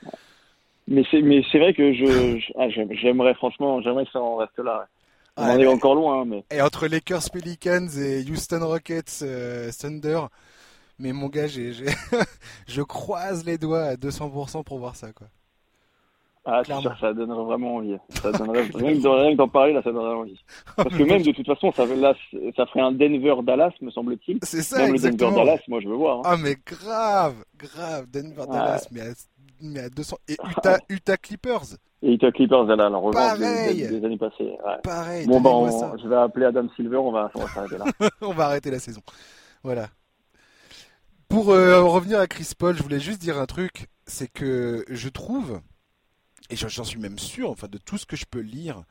[0.87, 4.59] Mais c'est mais c'est vrai que je, ah, j'aimerais franchement j'aimerais que ça en reste
[4.59, 4.89] là.
[5.41, 6.45] On ah, est encore loin, hein, mais.
[6.51, 10.23] Et entre Lakers Pelicans et Houston Rockets euh, Thunder,
[10.99, 11.47] mais mon gars,
[12.67, 15.29] je croise les doigts à 200% pour voir ça, quoi.
[16.45, 17.97] Ah, c'est sûr, ça donnerait vraiment envie.
[18.23, 20.41] Ça donnerait, rien que d'en parler, là, ça donnerait envie.
[20.77, 22.15] Parce que même, de toute façon, ça, là,
[22.57, 24.39] ça ferait un Denver-Dallas, me semble-t-il.
[24.43, 25.31] C'est ça, même exactement.
[25.31, 26.19] le Denver-Dallas, moi, je veux voir.
[26.19, 26.23] Hein.
[26.25, 29.13] Ah, mais grave, grave, Denver-Dallas, mais, à,
[29.61, 30.17] mais à 200.
[30.29, 31.77] Et Utah, Utah Clippers.
[32.03, 33.77] Et Utah Clippers, là, la revanche Pareil.
[33.77, 34.57] des, des années passées.
[34.65, 34.79] Ouais.
[34.85, 35.27] Pareil.
[35.27, 35.95] Bon, on- ça.
[36.01, 37.87] je vais appeler Adam Silver, on va, on va s'arrêter là.
[38.21, 39.01] on va arrêter la saison.
[39.65, 39.89] Voilà.
[41.29, 45.09] Pour euh, revenir à Chris Paul, je voulais juste dire un truc, c'est que je
[45.09, 45.61] trouve,
[46.51, 48.83] et j'en suis même sûr, enfin de tout ce que je peux lire,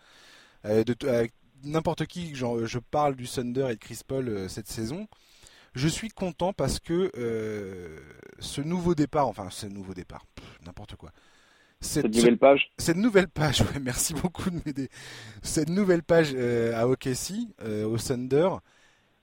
[0.66, 1.34] euh, de avec
[1.64, 5.08] n'importe qui, genre, je parle du Thunder et de Chris Paul euh, cette saison,
[5.74, 7.98] je suis content parce que euh,
[8.40, 10.26] ce nouveau départ, enfin ce nouveau départ,
[10.66, 11.12] n'importe quoi.
[11.80, 14.90] Cette, Cette ce- nouvelle page, cette nouvelle page, ouais, merci beaucoup de m'aider.
[15.44, 18.50] Cette nouvelle page euh, à OKC, euh, au Thunder,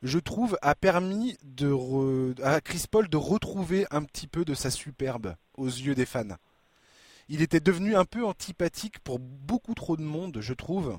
[0.03, 4.55] je trouve a permis de re- à Chris Paul de retrouver un petit peu de
[4.55, 6.37] sa superbe aux yeux des fans.
[7.29, 10.99] Il était devenu un peu antipathique pour beaucoup trop de monde, je trouve.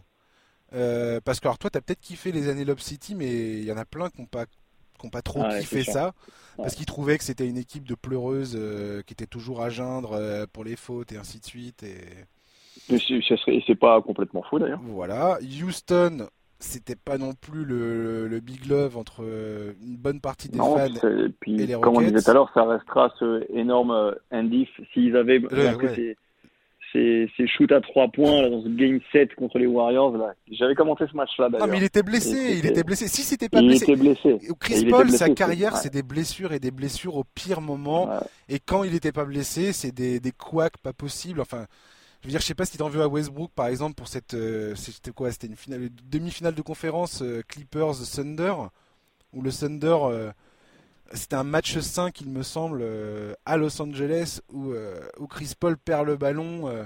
[0.73, 3.71] Euh, parce que alors toi, t'as peut-être kiffé les années Lob City, mais il y
[3.71, 4.45] en a plein qui n'ont pas,
[4.99, 6.13] qui ont pas trop ouais, kiffé ça,
[6.57, 10.13] parce qu'ils trouvaient que c'était une équipe de pleureuses euh, qui était toujours à geindre
[10.13, 11.83] euh, pour les fautes et ainsi de suite.
[11.83, 11.95] Et
[12.89, 14.79] c'est- pas complètement faux d'ailleurs.
[14.83, 16.27] voilà, Houston,
[16.59, 20.77] c'était pas non plus le, le big love entre euh, une bonne partie des Non,
[20.77, 20.87] fans.
[21.01, 22.11] c'est- puis et les comme on Rockets.
[22.11, 24.69] disait tout à l'heure, ça restera ce énorme indiff.
[24.93, 26.15] S'ils avaient ouais.
[26.95, 30.33] Ces, ces, shoots à trois points là, dans ce game 7 contre les Warriors, là.
[30.51, 31.67] j'avais commenté ce match-là Non, d'ailleurs.
[31.67, 33.07] mais il était blessé, Et il était blessé.
[33.07, 34.37] Si c'était pas Il blessé, était blessé.
[34.59, 35.79] Chris il Paul, blessé, sa c'est- carrière, ouais.
[35.83, 38.07] c'est des blessures et des blessures au pire moment.
[38.07, 38.19] Ouais.
[38.49, 41.41] Et quand il n'était pas blessé, c'est des, des couacs pas possibles.
[41.41, 41.65] Enfin,
[42.21, 44.33] je veux dire, je sais pas si t'en veux à Westbrook, par exemple, pour cette.
[44.33, 45.31] euh, c'était quoi?
[45.31, 48.53] C'était une finale, une demi-finale de conférence euh, Clippers-Thunder,
[49.33, 49.97] où le Thunder.
[50.03, 50.31] euh,
[51.13, 55.53] c'était un match 5, il me semble, euh, à Los Angeles, où, euh, où Chris
[55.59, 56.67] Paul perd le ballon.
[56.69, 56.85] euh,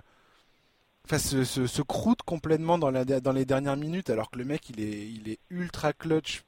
[1.05, 4.45] Enfin, se, se, se croûte complètement dans, la, dans les dernières minutes, alors que le
[4.45, 6.43] mec, il est, il est ultra clutch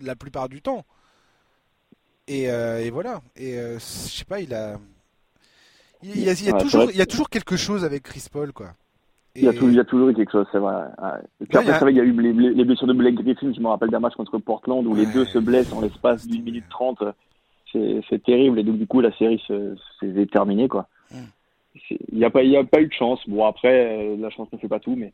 [0.00, 0.84] la plupart du temps.
[2.26, 3.22] Et, euh, et voilà.
[3.36, 4.78] Et euh, je sais pas, il a.
[6.02, 7.84] Il y a, il y a Ouais, c'est toujours, il y a toujours quelque chose
[7.84, 8.74] avec Chris Paul, quoi.
[9.36, 10.74] Il y, a Et- tout- il y a toujours eu quelque chose, c'est vrai.
[10.74, 11.08] ouais.
[11.40, 12.88] Et puis Ouais, après, a- c'est vrai, il y a eu les, les- les blessures
[12.88, 15.72] de Blake Griffin, je me rappelle d'un match contre Portland où les deux se blessent
[15.72, 17.02] en l'espace d'une minute trente.
[17.72, 18.58] C'est terrible.
[18.58, 20.88] Et donc, du coup, la série se- s'est terminée, quoi.
[22.10, 23.20] Il n'y a, pas- il y a pas eu de chance.
[23.28, 25.12] Bon, après, euh, la chance ne fait pas tout, mais.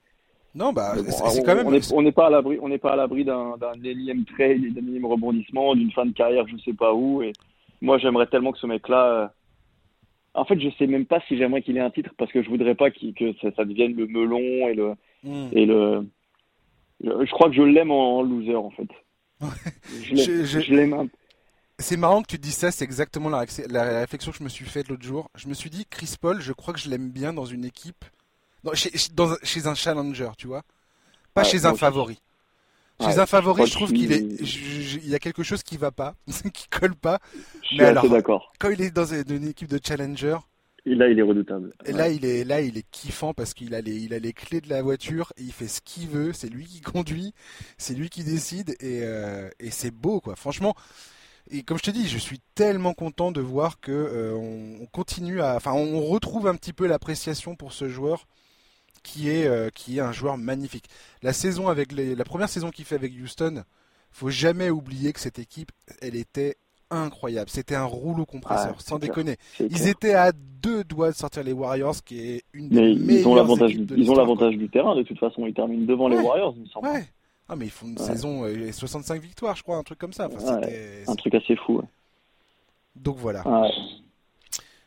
[0.55, 1.67] Non, bah, bon, c'est quand même.
[1.93, 3.53] on n'est pas à l'abri, on n'est pas à l'abri d'un
[3.85, 7.21] énième trade, d'un énième rebondissement, d'une fin de carrière, je sais pas où.
[7.23, 7.35] Et
[7.83, 9.33] moi, j'aimerais tellement que ce mec-là.
[10.37, 12.49] En fait, je sais même pas si j'aimerais qu'il ait un titre parce que je
[12.49, 15.49] voudrais pas que ça, ça devienne le melon et le Hmm.
[15.53, 16.07] et le.
[17.03, 18.89] le- Je crois que je l'aime en, en loser en fait.
[19.41, 20.15] Je
[20.71, 21.09] l'aime-
[21.79, 23.41] C'est marrant que tu dises ça, c'est exactement la,
[24.01, 25.31] réflexion que je me suis faite l'autre jour.
[25.35, 28.05] Je me suis dit, Chris Paul, je crois que je l'aime bien dans une équipe,
[28.65, 30.63] dans- chez, dans un- chez un challenger, tu vois,
[31.35, 31.81] pas Ouais, chez un aussi.
[33.01, 35.91] Chez Ouais, un favori, je trouve qu'il- est, il y a quelque chose qui va
[35.91, 36.15] pas,
[36.55, 37.19] qui colle pas.
[37.63, 38.53] Je suis Mais assez alors- d'accord.
[38.59, 40.37] Quand il est dans une équipe de challenger,
[40.87, 41.75] Et là, il est redoutable.
[41.85, 44.33] et là il est, là il est kiffant parce qu'il a les, il a les
[44.33, 47.35] clés de la voiture, et il fait ce qu'il veut, c'est lui qui conduit,
[47.77, 50.35] c'est lui qui décide, et, euh, et c'est beau quoi.
[50.37, 50.75] Franchement.
[51.51, 55.41] Et comme je te dis, je suis tellement content de voir que euh, on continue
[55.41, 58.27] à, enfin, on retrouve un petit peu l'appréciation pour ce joueur
[59.07, 60.87] qui est euh, qui est un joueur magnifique.
[61.23, 63.63] La saison avec les, la première saison qu'il fait avec Houston,
[64.11, 65.71] faut jamais oublier que cette équipe,
[66.03, 66.57] elle était
[66.91, 67.51] incroyable.
[67.51, 69.11] C'était un rouleau compresseur, sans clair.
[69.11, 69.37] déconner.
[69.61, 72.91] Ils étaient à deux doigts de sortir les Warriors, qui est une des Mais
[73.21, 75.47] ils ont meilleures l'avantage, ils ont l'avantage du terrain de toute façon.
[75.47, 76.17] Ils terminent devant Ouais.
[76.17, 76.89] les Warriors, il me semble.
[76.89, 77.05] Ouais.
[77.49, 78.05] Ah mais ils font une Ouais.
[78.05, 80.29] saison euh, 65 victoires, je crois, un truc comme ça.
[80.33, 80.61] Enfin,
[81.09, 81.81] Un truc assez fou.
[82.97, 83.45] Donc voilà.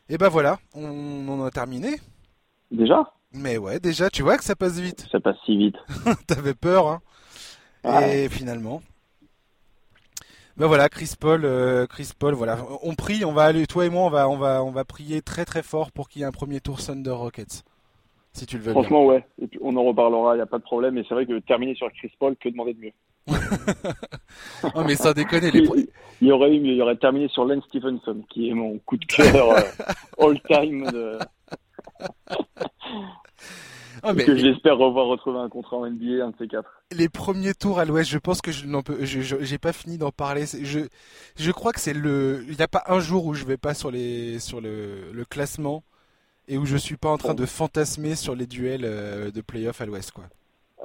[0.10, 1.98] Et ben voilà, on en a terminé.
[2.72, 5.06] Déjà, Mais ouais, déjà, tu vois que ça passe vite.
[5.12, 5.76] ça passe si vite.
[6.28, 7.02] T'avais peur, hein.
[7.84, 8.24] Ouais.
[8.26, 8.82] Et finalement.
[10.58, 12.58] Ben voilà, Chris Paul, euh, Chris Paul, voilà.
[12.84, 15.22] On prie, on va aller, toi et moi, on va, on va, on va prier
[15.22, 17.64] très très fort pour qu'il y ait un premier tour Thunder Rockets.
[18.34, 18.82] Si tu le veux bien.
[18.82, 19.26] Franchement, ouais.
[19.42, 20.98] Et puis, on en reparlera, il n'y a pas de problème.
[20.98, 22.92] Et c'est vrai que terminer sur Chris Paul, que demander de mieux
[24.76, 25.88] Non mais sans déconner, les pro- il,
[26.22, 28.78] il y aurait eu, mieux, il y aurait terminé sur Len Stephenson, qui est mon
[28.80, 29.62] coup de cœur euh,
[30.20, 31.20] all-time, de-
[34.02, 36.84] Ah, mais que j'espère revoir retrouver un contrat en NBA, un de ces quatre.
[36.92, 40.12] les premiers tours à l'Ouest, je pense que je n'en peux, j'ai pas fini d'en
[40.12, 40.46] parler.
[40.46, 40.80] Je,
[41.36, 43.74] je crois que c'est le, il n'y a pas un jour où je vais pas
[43.74, 45.84] sur les, sur le, le classement
[46.48, 49.82] et où je suis pas en train de fantasmer sur les duels euh, de playoff
[49.82, 50.26] à l'Ouest, quoi.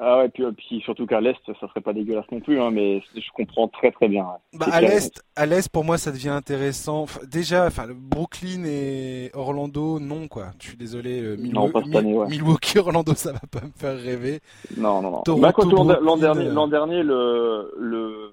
[0.00, 3.00] Ah ouais, puis, puis surtout qu'à l'Est, ça serait pas dégueulasse non plus, hein, mais
[3.14, 4.24] je comprends très très bien.
[4.24, 4.58] ouais.
[4.58, 7.02] Bah, à l'est, à l'est, pour moi, ça devient intéressant.
[7.02, 10.46] Enfin, déjà, enfin, Brooklyn et Orlando, non, quoi.
[10.60, 11.20] Je suis désolé.
[11.22, 12.26] euh, Non, pas cette année, ouais.
[12.28, 14.40] Milwaukee, Orlando, ça va pas me faire rêver.
[14.76, 15.22] Non, non, non.
[15.22, 16.52] Toronto, Bah, quand l'an Brooklyn, dernier, euh.
[16.52, 18.32] l'an dernier, le, le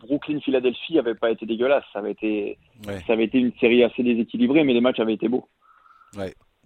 [0.00, 1.84] Brooklyn-Philadelphie avait pas été dégueulasse.
[1.94, 3.00] Ça avait été, Ouais.
[3.06, 5.46] ça avait été une série assez déséquilibrée, mais les matchs avaient été beaux.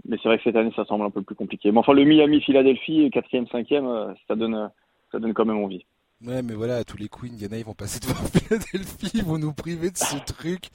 [0.04, 1.72] Mais c'est vrai que cette année, ça semble un peu plus compliqué.
[1.72, 4.70] Mais enfin, le Miami-Philadelphie, 4e, 5e, ça donne,
[5.10, 5.84] ça donne quand même envie.
[6.24, 9.52] Ouais, mais voilà, tous les queens, Indiana, ils vont passer devant Philadelphie, ils vont nous
[9.52, 10.68] priver de ce truc.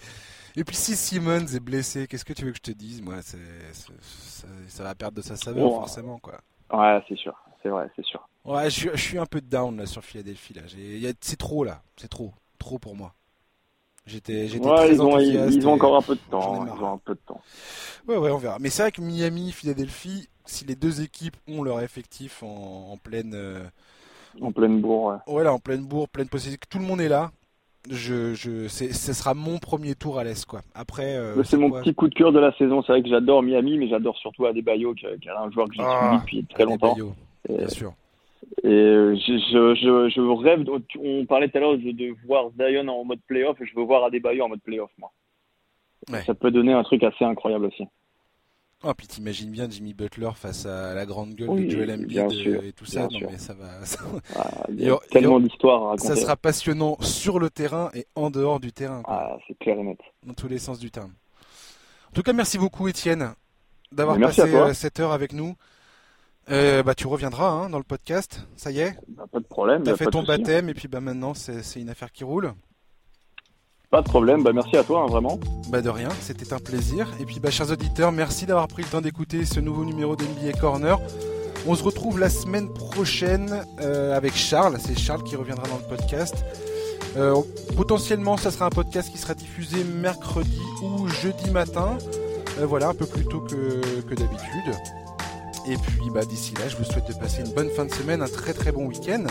[0.56, 3.02] Et puis si Simmons est blessé, qu'est-ce que tu veux que je te dise?
[3.02, 3.38] Moi, c'est,
[4.68, 6.40] ça, va perdre de sa saveur, forcément, quoi.
[6.72, 8.28] Ouais, c'est sûr, c'est vrai, c'est sûr.
[8.46, 10.62] Ouais, je, suis un peu down là sur Philadelphie là.
[11.22, 13.14] c'est trop là, c'est trop, trop pour moi.
[14.08, 16.66] J'étais, j'étais très ils ont, ils, ont encore un peu de temps.
[16.66, 17.42] Ils ont un peu de temps.
[18.08, 18.58] Ouais, ouais, on verra.
[18.60, 23.34] Mais c'est vrai que Miami, Philadelphie, si les deux équipes ont leur effectif en, pleine,
[23.36, 23.64] euh,
[24.42, 25.20] en pleine bourre.
[25.28, 25.44] Ouais.
[25.44, 27.32] là, en pleine bourre, pleine possession, tout le monde est là.
[27.90, 30.62] Je, je, ce sera mon premier tour à l'Est, quoi.
[30.76, 32.84] Après, euh, c'est mon petit coup de cœur de la saison.
[32.84, 35.74] C'est vrai que j'adore Miami, mais j'adore surtout Adebayo, qui, qui est un joueur que
[35.76, 36.96] j'ai ah, suivi depuis très longtemps.
[37.48, 37.94] bien sûr.
[38.64, 40.66] Et euh, je, je, je, rêve,
[41.00, 44.44] on parlait tout à l'heure de, voir Zion en mode playoff, je veux voir Adebayo
[44.44, 45.12] en mode playoff, moi.
[46.26, 47.86] Ça peut donner un truc assez incroyable aussi.
[48.84, 52.74] Oh, puis t'imagines bien Jimmy Butler face à la grande gueule de Joel Embiid et
[52.74, 53.08] tout ça.
[53.12, 53.68] Non, mais ça va.
[54.36, 56.08] Ah, il y a, tellement d'histoires à raconter.
[56.08, 59.04] Ça sera passionnant sur le terrain et en dehors du terrain.
[59.06, 60.00] Ah, c'est clair et net.
[60.26, 61.12] Dans tous les sens du terme.
[62.10, 63.36] En tout cas, merci beaucoup, Étienne,
[63.92, 65.56] d'avoir passé euh, cette heure avec nous.
[66.52, 68.96] Euh, bah, tu reviendras hein, dans le podcast, ça y est.
[69.08, 69.84] Bah, pas de problème.
[69.84, 72.54] T'as fait ton baptême et puis bah maintenant c'est une affaire qui roule.
[73.90, 75.40] Pas de problème, bah merci à toi, hein, vraiment.
[75.70, 77.08] Bah de rien, c'était un plaisir.
[77.20, 80.54] Et puis bah chers auditeurs, merci d'avoir pris le temps d'écouter ce nouveau numéro d'NBA
[80.60, 80.98] Corner.
[81.68, 85.96] On se retrouve la semaine prochaine euh, avec Charles, c'est Charles qui reviendra dans le
[85.96, 86.44] podcast.
[87.18, 87.36] Euh,
[87.76, 91.98] potentiellement, ça sera un podcast qui sera diffusé mercredi ou jeudi matin.
[92.60, 94.76] Euh, voilà, un peu plus tôt que, que d'habitude.
[95.68, 98.22] Et puis bah, d'ici là, je vous souhaite de passer une bonne fin de semaine,
[98.22, 99.26] un très très bon week-end.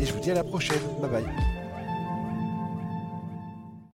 [0.00, 0.80] Et je vous dis à la prochaine.
[1.00, 1.65] Bye bye.